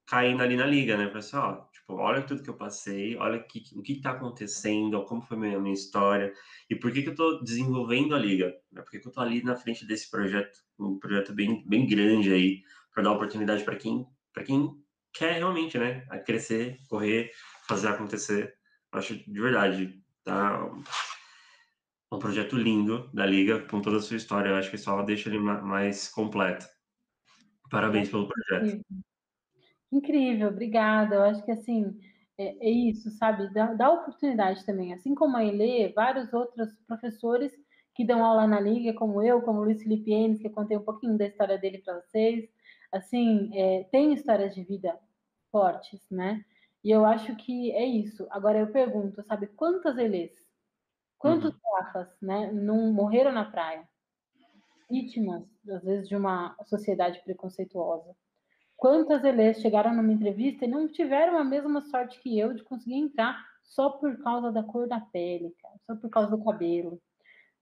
[0.05, 1.07] caindo ali na liga, né?
[1.07, 5.38] Pessoal, tipo, olha tudo que eu passei, olha que, o que está acontecendo, como foi
[5.38, 6.34] a minha, minha história
[6.69, 8.82] e por que, que eu estou desenvolvendo a liga, né?
[8.82, 12.34] Por que, que eu estou ali na frente desse projeto, um projeto bem, bem grande
[12.34, 12.61] aí,
[12.93, 14.05] para dar oportunidade para quem,
[14.45, 14.69] quem
[15.13, 16.05] quer realmente, né?
[16.26, 17.32] Crescer, correr,
[17.69, 18.53] fazer acontecer.
[18.94, 20.72] Acho de verdade, tá?
[22.12, 24.50] Um projeto lindo da liga, com toda a sua história.
[24.50, 26.68] Eu acho que só deixa ele mais completo.
[27.72, 28.86] Parabéns pelo projeto.
[29.91, 31.16] Incrível, obrigada.
[31.16, 32.00] Eu acho que assim
[32.38, 33.52] é, é isso, sabe?
[33.54, 34.94] Dá, dá, oportunidade também.
[34.94, 37.52] Assim como a Elê, vários outros professores
[37.96, 40.78] que dão aula na Liga, como eu, como o Luiz Felipe Enes, que eu contei
[40.78, 42.50] um pouquinho da história dele para vocês.
[42.91, 44.98] Assim, é, tem histórias de vida
[45.52, 46.44] fortes, né?
[46.84, 48.27] E eu acho que é isso.
[48.29, 50.31] Agora eu pergunto, sabe, quantas Elês,
[51.17, 51.59] quantos uhum.
[51.75, 53.88] Rafas, né, não morreram na praia?
[54.89, 58.13] Vítimas, às vezes, de uma sociedade preconceituosa.
[58.75, 62.95] Quantas Elês chegaram numa entrevista e não tiveram a mesma sorte que eu de conseguir
[62.95, 67.01] entrar só por causa da cor da pele, cara, só por causa do cabelo,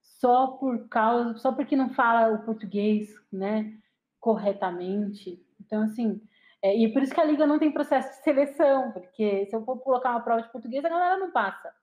[0.00, 3.78] só por causa, só porque não fala o português, né,
[4.18, 5.40] corretamente.
[5.60, 6.20] Então, assim,
[6.62, 9.64] é, e por isso que a liga não tem processo de seleção, porque se eu
[9.64, 11.74] for colocar uma prova de português, a galera não passa,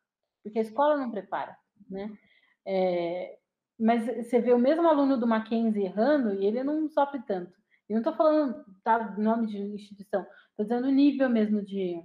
[0.41, 1.57] porque a escola não prepara,
[1.89, 2.17] né?
[2.65, 3.37] É,
[3.77, 7.57] mas você vê o mesmo aluno do Mackenzie errando e ele não sofre tanto.
[7.89, 12.01] Eu não estou falando tá, nome de instituição, estou dizendo o nível mesmo de,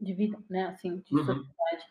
[0.00, 0.66] de vida, né?
[0.66, 1.24] Assim, de uhum.
[1.24, 1.86] sociedade.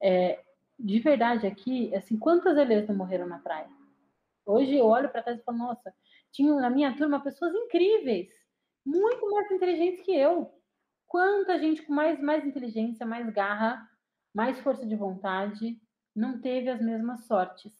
[0.00, 0.44] É,
[0.78, 3.68] de verdade, aqui, assim, quantas eleitas morreram na praia?
[4.44, 5.94] Hoje eu olho para trás e falo, nossa,
[6.30, 8.28] tinha na minha turma pessoas incríveis,
[8.84, 10.52] muito mais inteligentes que eu.
[11.06, 13.88] Quanta gente com mais, mais inteligência, mais garra,
[14.34, 15.80] mais força de vontade,
[16.14, 17.72] não teve as mesmas sortes.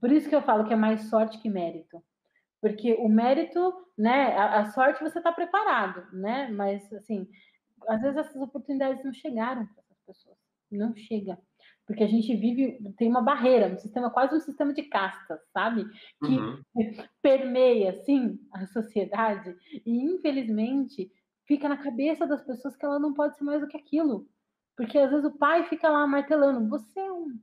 [0.00, 2.02] Por isso que eu falo que é mais sorte que mérito.
[2.60, 6.48] Porque o mérito, né, a, a sorte você está preparado, né?
[6.48, 7.28] Mas, assim,
[7.88, 10.36] às vezes essas oportunidades não chegaram para essas pessoas.
[10.70, 11.38] Não chega.
[11.86, 15.84] Porque a gente vive, tem uma barreira, um sistema, quase um sistema de castas, sabe?
[16.24, 16.62] Que uhum.
[17.22, 19.54] permeia, assim, a sociedade.
[19.84, 21.10] E, infelizmente,
[21.46, 24.28] fica na cabeça das pessoas que ela não pode ser mais do que aquilo.
[24.76, 27.38] Porque às vezes o pai fica lá martelando, você é um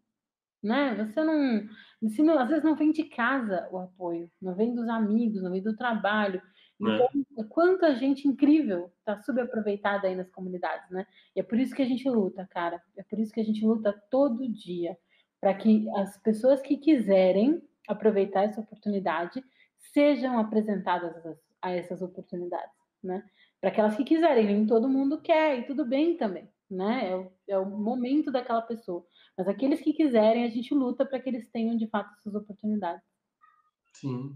[0.63, 0.95] né?
[0.95, 1.67] Você não,
[2.01, 5.61] não, às vezes não vem de casa o apoio, não vem dos amigos, não vem
[5.61, 6.41] do trabalho.
[6.89, 7.43] Então, é.
[7.49, 11.05] quanta gente incrível está subaproveitada aí nas comunidades, né?
[11.35, 12.81] E é por isso que a gente luta, cara.
[12.97, 14.97] É por isso que a gente luta todo dia
[15.39, 19.43] para que as pessoas que quiserem aproveitar essa oportunidade
[19.77, 21.13] sejam apresentadas
[21.61, 23.23] a essas oportunidades, né?
[23.59, 27.09] Para aquelas que quiserem, nem todo mundo quer e tudo bem também né?
[27.09, 29.05] É o, é o momento daquela pessoa.
[29.37, 33.03] Mas aqueles que quiserem, a gente luta para que eles tenham de fato essas oportunidades.
[33.93, 34.35] Sim.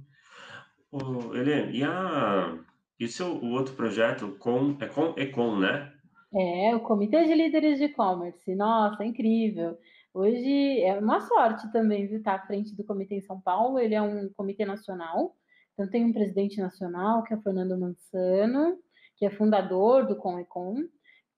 [0.91, 2.57] O, Helene, e, a,
[2.99, 5.93] e seu o outro projeto com, é com Econ, né?
[6.33, 8.55] É, o Comitê de Líderes de E-Commerce.
[8.55, 9.77] Nossa, incrível.
[10.13, 13.79] Hoje é uma sorte também, viu, estar à frente do comitê em São Paulo.
[13.79, 15.35] Ele é um comitê nacional.
[15.73, 18.77] Então, tem um presidente nacional, que é o Fernando Mansano,
[19.15, 20.43] que é fundador do Com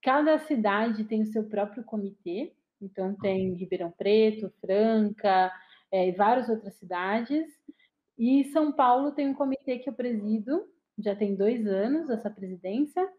[0.02, 5.52] Cada cidade tem o seu próprio comitê, então tem Ribeirão Preto, Franca
[5.92, 7.46] é, e várias outras cidades.
[8.20, 10.68] E São Paulo tem um comitê que eu presido,
[10.98, 13.10] já tem dois anos essa presidência,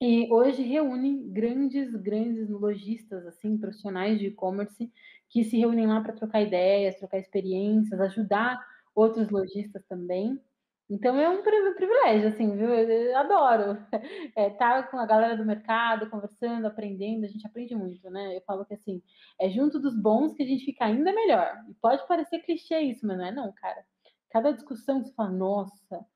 [0.00, 4.90] e hoje reúne grandes, grandes lojistas, assim, profissionais de e-commerce,
[5.28, 8.58] que se reúnem lá para trocar ideias, trocar experiências, ajudar
[8.94, 10.40] outros lojistas também.
[10.90, 12.68] Então é um privilégio, assim, viu?
[12.68, 14.00] Eu adoro estar
[14.36, 18.36] é, tá com a galera do mercado, conversando, aprendendo, a gente aprende muito, né?
[18.36, 19.02] Eu falo que assim,
[19.40, 21.54] é junto dos bons que a gente fica ainda melhor.
[21.68, 23.84] E pode parecer clichê isso, mas não é não, cara.
[24.30, 26.06] Cada discussão que você fala, nossa,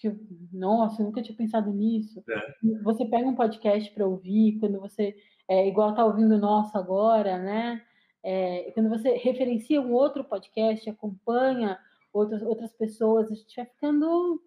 [0.00, 0.12] que,
[0.52, 2.22] nossa, eu nunca tinha pensado nisso.
[2.28, 2.82] É.
[2.82, 5.14] Você pega um podcast para ouvir, quando você,
[5.48, 7.82] é, igual tá ouvindo o nosso agora, né?
[8.22, 11.78] É, quando você referencia um outro podcast, acompanha
[12.16, 14.42] outras, outras pessoas, a gente vai ficando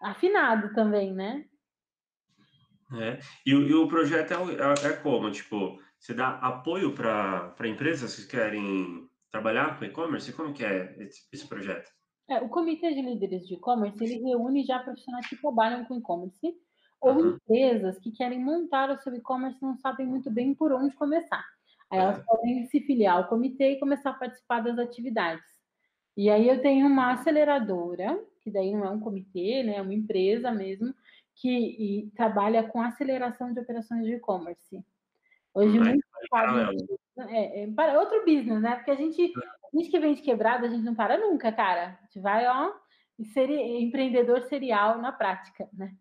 [0.00, 1.44] afinado também, né?
[2.92, 3.18] É.
[3.46, 5.30] E, e o projeto é, é, é, como?
[5.30, 10.32] Tipo, você dá apoio para empresas que querem trabalhar com e-commerce?
[10.32, 11.88] Como que é esse, esse projeto?
[12.28, 16.54] É, o Comitê de Líderes de E-Commerce, ele reúne já profissionais que trabalham com e-commerce
[17.00, 17.30] ou uhum.
[17.30, 21.44] empresas que querem montar o seu e-commerce e não sabem muito bem por onde começar.
[21.90, 22.22] Aí elas é.
[22.22, 25.59] podem se filiar ao comitê e começar a participar das atividades.
[26.16, 29.94] E aí eu tenho uma aceleradora, que daí não é um comitê, né, é uma
[29.94, 30.94] empresa mesmo,
[31.34, 34.84] que trabalha com aceleração de operações de e-commerce.
[35.54, 36.04] Hoje, é, muito
[37.28, 38.76] é, é, para outro business, né?
[38.76, 39.32] Porque a gente,
[39.72, 41.98] a gente que vem de quebrada, a gente não para nunca, cara.
[42.00, 42.72] A gente vai, ó,
[43.32, 45.92] ser empreendedor serial na prática, né?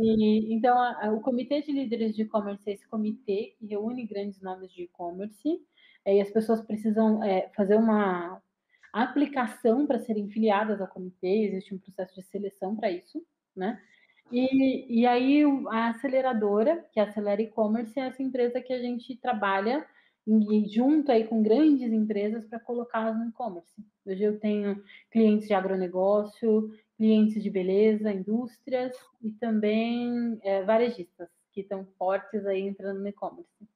[0.00, 4.06] E, então, a, a, o Comitê de Líderes de E-Commerce é esse comitê que reúne
[4.06, 5.60] grandes nomes de e-commerce,
[6.04, 8.40] é, e as pessoas precisam é, fazer uma
[8.92, 13.22] aplicação para serem filiadas ao comitê, existe um processo de seleção para isso,
[13.54, 13.80] né?
[14.30, 18.80] E, e aí a aceleradora, que é a Acelera E-Commerce, é essa empresa que a
[18.80, 19.86] gente trabalha
[20.68, 23.72] junto aí com grandes empresas para colocá-las no e-commerce.
[24.04, 31.60] Hoje eu tenho clientes de agronegócio, clientes de beleza, indústrias e também é, varejistas que
[31.60, 33.68] estão fortes aí entrando no e-commerce.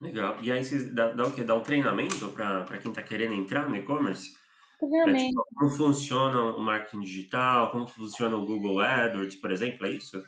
[0.00, 0.38] Legal.
[0.42, 1.44] E aí vocês dá, dá o quê?
[1.44, 4.37] Dá um treinamento para quem está querendo entrar no e-commerce?
[4.78, 5.28] Treinamento.
[5.28, 10.22] Tipo, como funciona o marketing digital, como funciona o Google AdWords, por exemplo, é isso?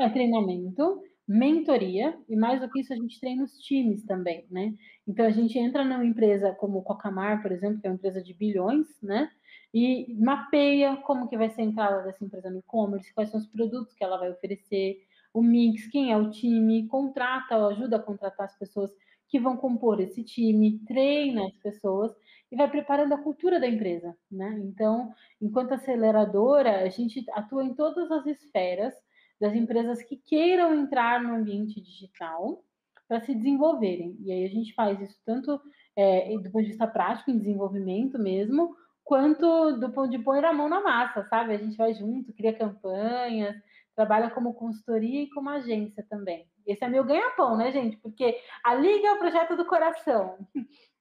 [0.00, 4.74] É treinamento, mentoria, e mais do que isso, a gente treina os times também, né?
[5.06, 8.22] Então, a gente entra numa empresa como o Cocamar, por exemplo, que é uma empresa
[8.22, 9.30] de bilhões, né?
[9.74, 13.46] E mapeia como que vai ser a entrada dessa empresa no e-commerce, quais são os
[13.46, 18.46] produtos que ela vai oferecer, o mix, quem é o time, contrata, ajuda a contratar
[18.46, 18.90] as pessoas
[19.28, 22.12] que vão compor esse time, treina as pessoas
[22.52, 24.60] e vai preparando a cultura da empresa, né?
[24.62, 28.94] Então, enquanto aceleradora, a gente atua em todas as esferas
[29.40, 32.62] das empresas que queiram entrar no ambiente digital
[33.08, 34.18] para se desenvolverem.
[34.20, 35.58] E aí a gente faz isso tanto
[35.96, 40.52] é, do ponto de vista prático, em desenvolvimento mesmo, quanto do ponto de pôr a
[40.52, 41.54] mão na massa, sabe?
[41.54, 43.56] A gente vai junto, cria campanhas,
[43.94, 46.46] trabalha como consultoria e como agência também.
[46.66, 47.96] Esse é meu ganha-pão, né, gente?
[47.98, 50.38] Porque a Liga é o projeto do coração.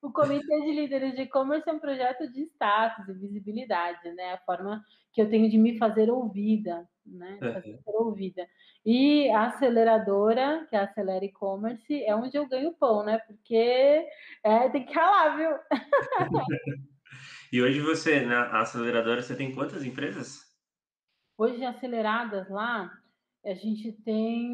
[0.01, 4.33] O Comitê de Líderes de E-Commerce é um projeto de status e visibilidade, né?
[4.33, 4.83] A forma
[5.13, 7.37] que eu tenho de me fazer ouvida, né?
[7.39, 8.05] Fazer uhum.
[8.05, 8.47] ouvida.
[8.83, 13.19] E a aceleradora, que é a Acelera E-Commerce, é onde eu ganho pão, né?
[13.19, 14.07] Porque
[14.43, 15.51] é, tem que ralar, viu?
[17.53, 20.50] e hoje você, na aceleradora, você tem quantas empresas?
[21.41, 22.95] Hoje, aceleradas lá,
[23.43, 24.53] a gente tem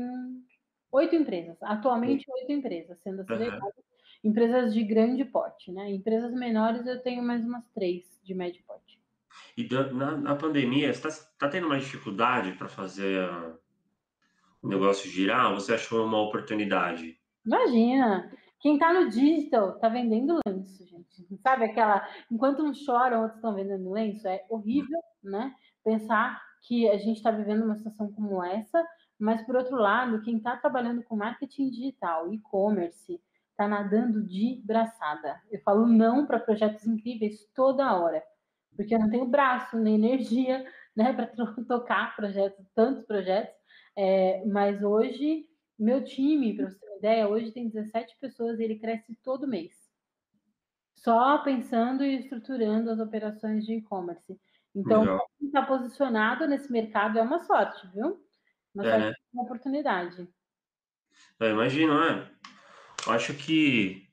[0.89, 1.57] oito empresas.
[1.61, 3.61] Atualmente, oito empresas sendo aceleradas.
[3.61, 4.29] Uhum.
[4.31, 5.91] Empresas de grande porte, né?
[5.91, 9.01] Empresas menores eu tenho mais umas três de médio porte.
[9.57, 13.29] E na, na pandemia, você está tá tendo uma dificuldade para fazer
[14.63, 15.51] o negócio girar?
[15.51, 17.19] Ou você achou uma oportunidade?
[17.45, 18.31] Imagina!
[18.61, 21.37] Quem está no digital está vendendo lenço, gente.
[21.43, 22.07] Sabe aquela.
[22.31, 24.25] Enquanto uns choram, outros estão vendendo lenço?
[24.25, 25.53] É horrível, né?
[25.83, 28.85] Pensar que a gente está vivendo uma situação como essa,
[29.19, 33.19] mas, por outro lado, quem está trabalhando com marketing digital, e-commerce,
[33.51, 35.41] está nadando de braçada.
[35.49, 38.23] Eu falo não para projetos incríveis toda hora,
[38.75, 40.63] porque eu não tenho braço nem energia
[40.95, 41.27] né, para
[41.67, 43.55] tocar projetos, tantos projetos.
[43.95, 45.47] É, mas hoje,
[45.77, 49.47] meu time, para você ter uma ideia, hoje tem 17 pessoas e ele cresce todo
[49.47, 49.73] mês.
[50.93, 54.39] Só pensando e estruturando as operações de e-commerce.
[54.77, 58.23] Então, quem está posicionado nesse mercado é uma sorte, viu?
[58.75, 59.13] Mas é, né?
[59.33, 60.29] uma oportunidade.
[61.39, 62.29] Eu imagino, né?
[63.07, 64.07] Eu acho que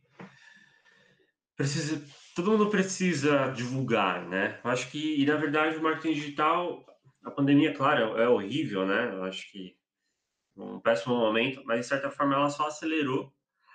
[1.54, 2.02] precisa,
[2.34, 4.58] todo mundo precisa divulgar, né?
[4.64, 6.82] Eu acho que, e na verdade, o marketing digital,
[7.22, 9.12] a pandemia, claro, é horrível, né?
[9.12, 9.76] Eu acho que
[10.56, 13.30] um péssimo momento, mas de certa forma ela só acelerou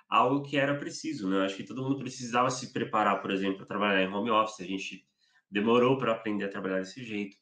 [0.08, 1.36] algo que era preciso, né?
[1.36, 4.60] Eu acho que todo mundo precisava se preparar, por exemplo, para trabalhar em home office.
[4.60, 5.08] A gente
[5.50, 7.36] demorou para aprender a trabalhar desse jeito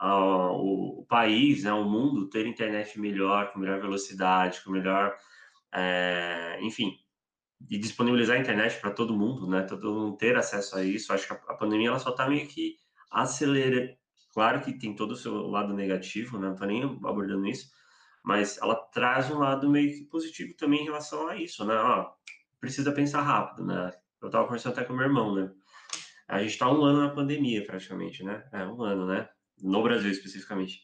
[0.00, 5.16] o, o, país, né, o mundo ter internet melhor, com melhor velocidade, com melhor,
[5.72, 6.98] é, enfim,
[7.70, 11.12] e disponibilizar a internet para todo mundo, né, todo mundo ter acesso a isso.
[11.12, 12.76] Acho que a, pandemia ela só está meio que
[13.10, 13.94] acelerando.
[14.32, 17.70] Claro que tem todo o seu lado negativo, né, não estou nem abordando isso,
[18.22, 21.74] mas ela traz um lado meio que positivo também em relação a isso, né?
[21.74, 22.10] Ó,
[22.58, 23.92] precisa pensar rápido, né?
[24.20, 25.52] Eu estava conversando até com meu irmão, né?
[26.28, 28.44] A gente está um ano na pandemia, praticamente, né?
[28.52, 29.28] É, um ano, né?
[29.62, 30.80] no Brasil especificamente.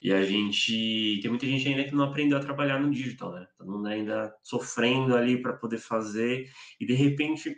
[0.00, 3.46] E a gente tem muita gente ainda que não aprendeu a trabalhar no digital, né?
[3.56, 6.48] Todo mundo ainda sofrendo ali para poder fazer
[6.80, 7.56] e de repente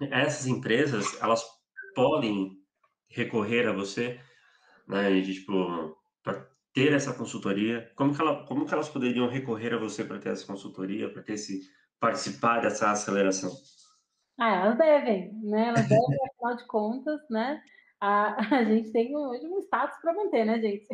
[0.00, 1.42] essas empresas elas
[1.94, 2.58] podem
[3.08, 4.20] recorrer a você,
[4.86, 5.20] né?
[5.20, 7.90] De, tipo para ter essa consultoria.
[7.96, 11.22] Como que ela, como que elas poderiam recorrer a você para ter essa consultoria, para
[11.22, 11.62] ter esse
[11.98, 13.50] participar dessa aceleração?
[14.38, 15.68] Ah, elas devem, né?
[15.68, 17.62] Elas devem, afinal de contas, né?
[18.00, 20.86] A, a gente tem hoje um status para manter, né, gente?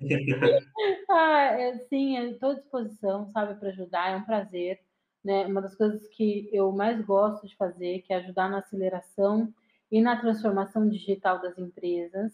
[1.10, 4.80] ah, é, sim, estou à disposição, sabe, para ajudar, é um prazer.
[5.22, 5.46] Né?
[5.46, 9.52] Uma das coisas que eu mais gosto de fazer, que é ajudar na aceleração
[9.90, 12.32] e na transformação digital das empresas.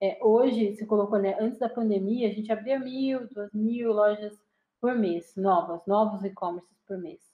[0.00, 4.36] É, hoje, se colocou, né, antes da pandemia, a gente abria mil, duas mil lojas
[4.80, 7.27] por mês, novas, novos e-commerces por mês.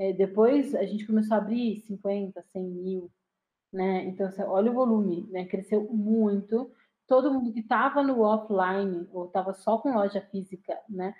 [0.00, 3.10] É, depois, a gente começou a abrir 50, 100 mil,
[3.70, 4.02] né?
[4.06, 5.44] Então, assim, olha o volume, né?
[5.44, 6.72] Cresceu muito.
[7.06, 11.14] Todo mundo que estava no offline ou estava só com loja física, né?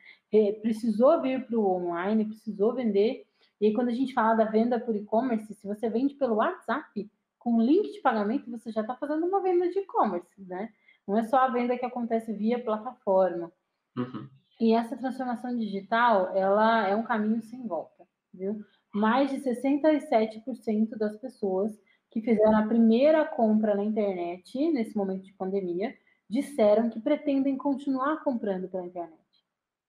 [0.63, 3.27] Precisou vir para o online, precisou vender.
[3.61, 7.11] E aí, quando a gente fala da venda por e-commerce, se você vende pelo WhatsApp,
[7.39, 10.73] com link de pagamento, você já está fazendo uma venda de e-commerce, né?
[11.07, 13.53] Não é só a venda que acontece via plataforma.
[13.95, 14.27] Uhum.
[14.59, 18.00] E essa transformação digital, ela é um caminho sem volta,
[18.41, 18.65] viu?
[18.93, 21.79] Mais de 67% das pessoas
[22.11, 25.95] que fizeram a primeira compra na internet, nesse momento de pandemia,
[26.29, 29.21] disseram que pretendem continuar comprando pela internet.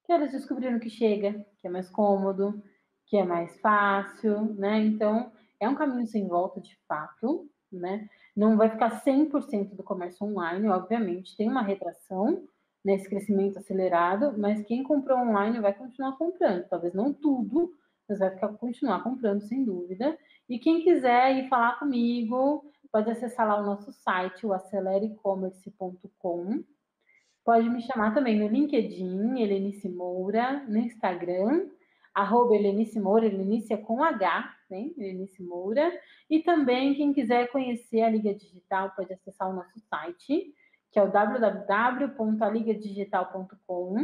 [0.06, 2.62] Que elas descobriram que chega, que é mais cômodo,
[3.08, 4.80] que é mais fácil, né?
[4.80, 8.08] Então, é um caminho sem volta de fato, né?
[8.36, 12.44] Não vai ficar 100% do comércio online, obviamente, tem uma retração
[12.84, 17.74] nesse crescimento acelerado, mas quem comprou online vai continuar comprando, talvez não tudo,
[18.08, 20.18] mas vai ficar, continuar comprando, sem dúvida.
[20.50, 26.64] E quem quiser ir falar comigo, pode acessar lá o nosso site, o acelerecommerce.com.
[27.44, 31.72] Pode me chamar também no LinkedIn, Helenice Moura, no Instagram,
[32.14, 34.92] arroba Helenice Moura, Helenice é com H, né?
[34.98, 35.92] Helenice Moura.
[36.30, 40.54] E também, quem quiser conhecer a Liga Digital, pode acessar o nosso site,
[40.92, 43.96] que é o www.aligadigital.com,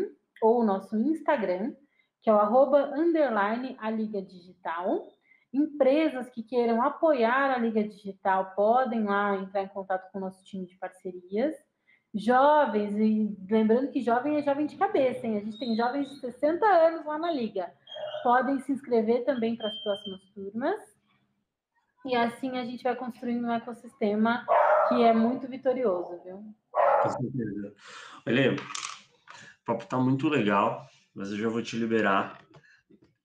[0.41, 1.73] ou o nosso Instagram,
[2.21, 5.07] que é o arroba underline a Liga Digital.
[5.53, 10.43] Empresas que queiram apoiar a Liga Digital podem lá entrar em contato com o nosso
[10.43, 11.55] time de parcerias.
[12.13, 15.37] Jovens, e lembrando que jovem é jovem de cabeça, hein?
[15.37, 17.71] A gente tem jovens de 60 anos lá na Liga.
[18.23, 20.97] Podem se inscrever também para as próximas turmas.
[22.05, 24.45] E assim a gente vai construindo um ecossistema
[24.87, 26.43] que é muito vitorioso, viu?
[27.03, 27.73] Com certeza.
[28.25, 30.87] Olha, o papo está muito legal
[31.17, 32.39] mas eu já vou te liberar.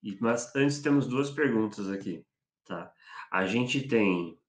[0.03, 2.25] E, mas antes temos duas perguntas aqui,
[2.65, 2.91] tá?
[3.31, 4.41] A gente tem,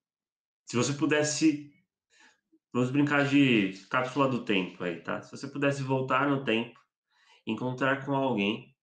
[0.66, 1.70] se você pudesse,
[2.72, 5.22] vamos brincar de cápsula do tempo aí, tá?
[5.22, 6.80] Se você pudesse voltar no tempo,
[7.46, 8.74] encontrar com alguém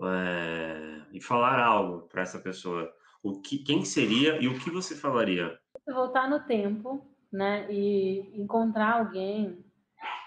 [0.00, 2.88] é, e falar algo para essa pessoa,
[3.20, 5.58] o que, quem seria e o que você falaria?
[5.84, 7.66] Voltar no tempo, né?
[7.68, 9.67] E encontrar alguém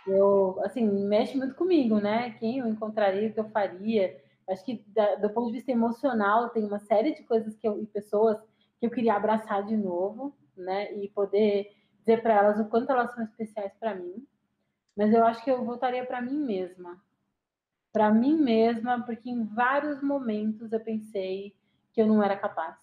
[0.05, 2.31] eu, assim, mexe muito comigo, né?
[2.31, 4.19] Quem eu encontraria, o que eu faria.
[4.49, 7.81] Acho que, da, do ponto de vista emocional, tem uma série de coisas que eu,
[7.81, 8.37] e pessoas
[8.79, 10.93] que eu queria abraçar de novo, né?
[10.95, 14.25] E poder dizer para elas o quanto elas são especiais para mim.
[14.97, 17.01] Mas eu acho que eu voltaria para mim mesma.
[17.93, 21.55] Para mim mesma, porque em vários momentos eu pensei
[21.93, 22.75] que eu não era capaz.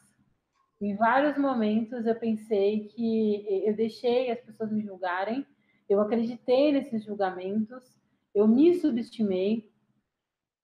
[0.80, 5.44] Em vários momentos eu pensei que eu deixei as pessoas me julgarem
[5.89, 7.99] eu acreditei nesses julgamentos,
[8.34, 9.70] eu me subestimei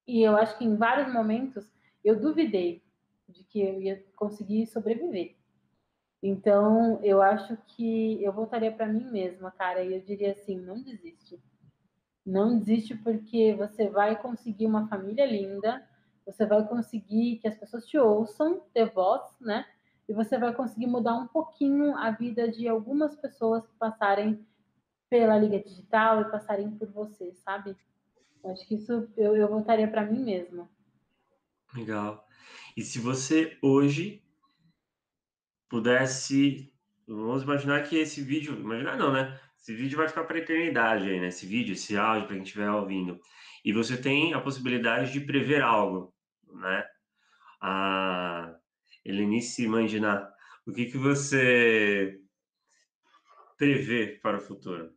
[0.07, 1.72] e eu acho que em vários momentos
[2.05, 2.83] eu duvidei
[3.29, 5.35] de que eu ia conseguir sobreviver.
[6.22, 10.83] Então, eu acho que eu voltaria para mim mesma, cara, e eu diria assim: não
[10.83, 11.39] desiste.
[12.25, 15.87] Não desiste porque você vai conseguir uma família linda,
[16.25, 19.66] você vai conseguir que as pessoas te ouçam, ter voz, né?
[20.09, 24.47] E você vai conseguir mudar um pouquinho a vida de algumas pessoas que passarem
[25.15, 27.77] pela Liga Digital e passarem por você, sabe?
[28.47, 30.69] Acho que isso eu, eu voltaria para mim mesma.
[31.73, 32.27] Legal.
[32.77, 34.25] E se você hoje
[35.69, 36.75] pudesse.
[37.07, 38.59] Vamos imaginar que esse vídeo.
[38.59, 39.39] Imaginar não, né?
[39.57, 41.29] Esse vídeo vai ficar para a eternidade aí, né?
[41.29, 43.21] Esse vídeo, esse áudio, para quem estiver ouvindo.
[43.65, 46.12] E você tem a possibilidade de prever algo,
[46.55, 46.85] né?
[47.61, 48.53] A
[49.05, 50.29] Helenice Mandiná,
[50.67, 52.21] o que, que você
[53.57, 54.93] prever para o futuro?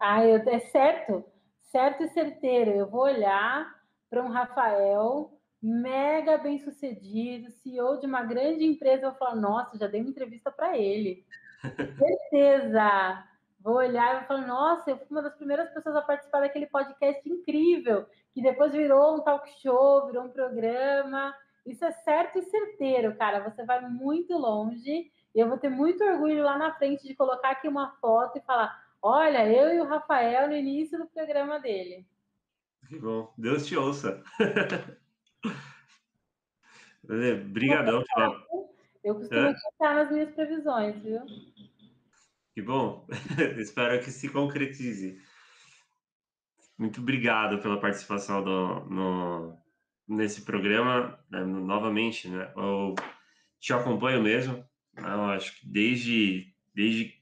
[0.00, 1.24] Ah, eu, é certo,
[1.70, 2.70] certo e certeiro.
[2.70, 3.72] Eu vou olhar
[4.08, 9.76] para um Rafael mega bem sucedido, CEO de uma grande empresa, eu vou falar, nossa,
[9.78, 11.24] já dei uma entrevista para ele.
[11.98, 13.30] Certeza!
[13.62, 16.66] vou olhar e vou falar, nossa, eu fui uma das primeiras pessoas a participar daquele
[16.66, 21.34] podcast incrível, que depois virou um talk show, virou um programa.
[21.66, 23.40] Isso é certo e certeiro, cara.
[23.40, 25.10] Você vai muito longe.
[25.34, 28.40] E eu vou ter muito orgulho lá na frente de colocar aqui uma foto e
[28.40, 32.06] falar: olha, eu e o Rafael no início do programa dele.
[32.88, 33.32] Que bom.
[33.36, 34.22] Deus te ouça.
[37.04, 38.04] Obrigadão.
[39.02, 39.52] Eu costumo é?
[39.52, 41.20] estar nas minhas previsões, viu?
[42.54, 43.06] Que bom.
[43.58, 45.20] Espero que se concretize.
[46.78, 49.58] Muito obrigado pela participação do, no,
[50.08, 51.18] nesse programa.
[51.30, 52.52] Né, novamente, né?
[52.56, 52.94] Eu
[53.58, 54.64] te acompanho mesmo.
[54.96, 57.19] Eu acho que desde, desde,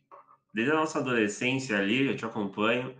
[0.53, 2.95] desde a nossa adolescência ali, eu te acompanho.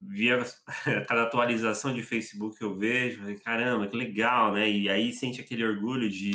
[0.00, 0.42] Via
[1.06, 4.68] cada atualização de Facebook que eu vejo, caramba, que legal, né?
[4.70, 6.32] E aí sente aquele orgulho de,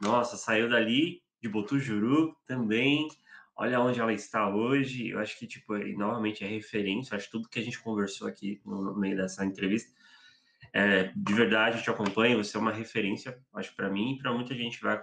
[0.00, 3.06] nossa, saiu dali de Botujuru também,
[3.54, 5.10] olha onde ela está hoje.
[5.10, 8.60] Eu acho que, tipo, novamente é referência, acho que tudo que a gente conversou aqui
[8.64, 9.92] no meio dessa entrevista,
[10.72, 14.32] é, de verdade, eu te acompanho, você é uma referência, acho, para mim e para
[14.32, 14.98] muita gente vai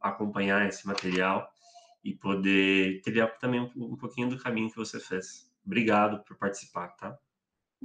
[0.00, 1.48] acompanhar esse material
[2.06, 5.50] e poder trilhar também um, um pouquinho do caminho que você fez.
[5.64, 7.18] Obrigado por participar, tá?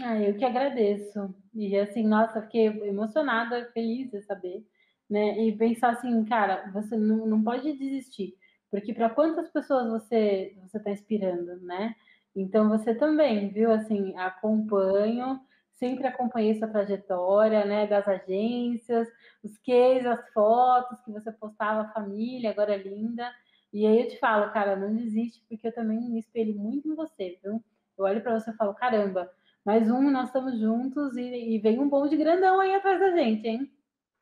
[0.02, 1.34] Ah, eu que agradeço.
[1.54, 4.66] E assim, nossa, fiquei emocionada, feliz de saber,
[5.10, 5.40] né?
[5.40, 8.36] E pensar assim, cara, você não, não pode desistir.
[8.70, 11.96] Porque para quantas pessoas você você está inspirando, né?
[12.36, 13.72] Então você também, viu?
[13.72, 15.42] Assim, acompanho,
[15.74, 17.88] sempre acompanhei sua trajetória, né?
[17.88, 19.08] Das agências,
[19.44, 23.30] os cases, as fotos que você postava, a família, agora é linda.
[23.74, 26.96] E aí eu te falo, cara, não desiste, porque eu também me espelho muito em
[26.96, 27.64] você, viu?
[27.98, 29.32] Eu olho para você e falo, caramba,
[29.64, 33.48] mais um, nós estamos juntos e, e vem um bonde grandão aí atrás da gente,
[33.48, 33.72] hein?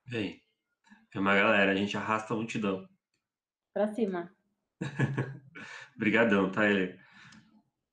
[0.06, 0.42] Vem.
[1.12, 2.88] Tem uma galera, a gente arrasta a multidão.
[3.74, 4.32] Pra cima.
[5.96, 7.00] Obrigadão, tá, Ele?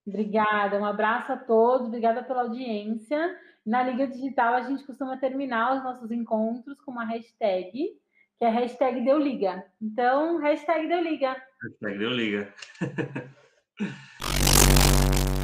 [0.07, 3.41] Obrigada, um abraço a todos, obrigada pela audiência.
[3.65, 7.99] Na Liga Digital, a gente costuma terminar os nossos encontros com uma hashtag,
[8.39, 9.65] que é hashtag Deu Liga.
[9.81, 11.37] Então, hashtag Deu Liga.
[11.63, 12.55] Hashtag Deu Liga.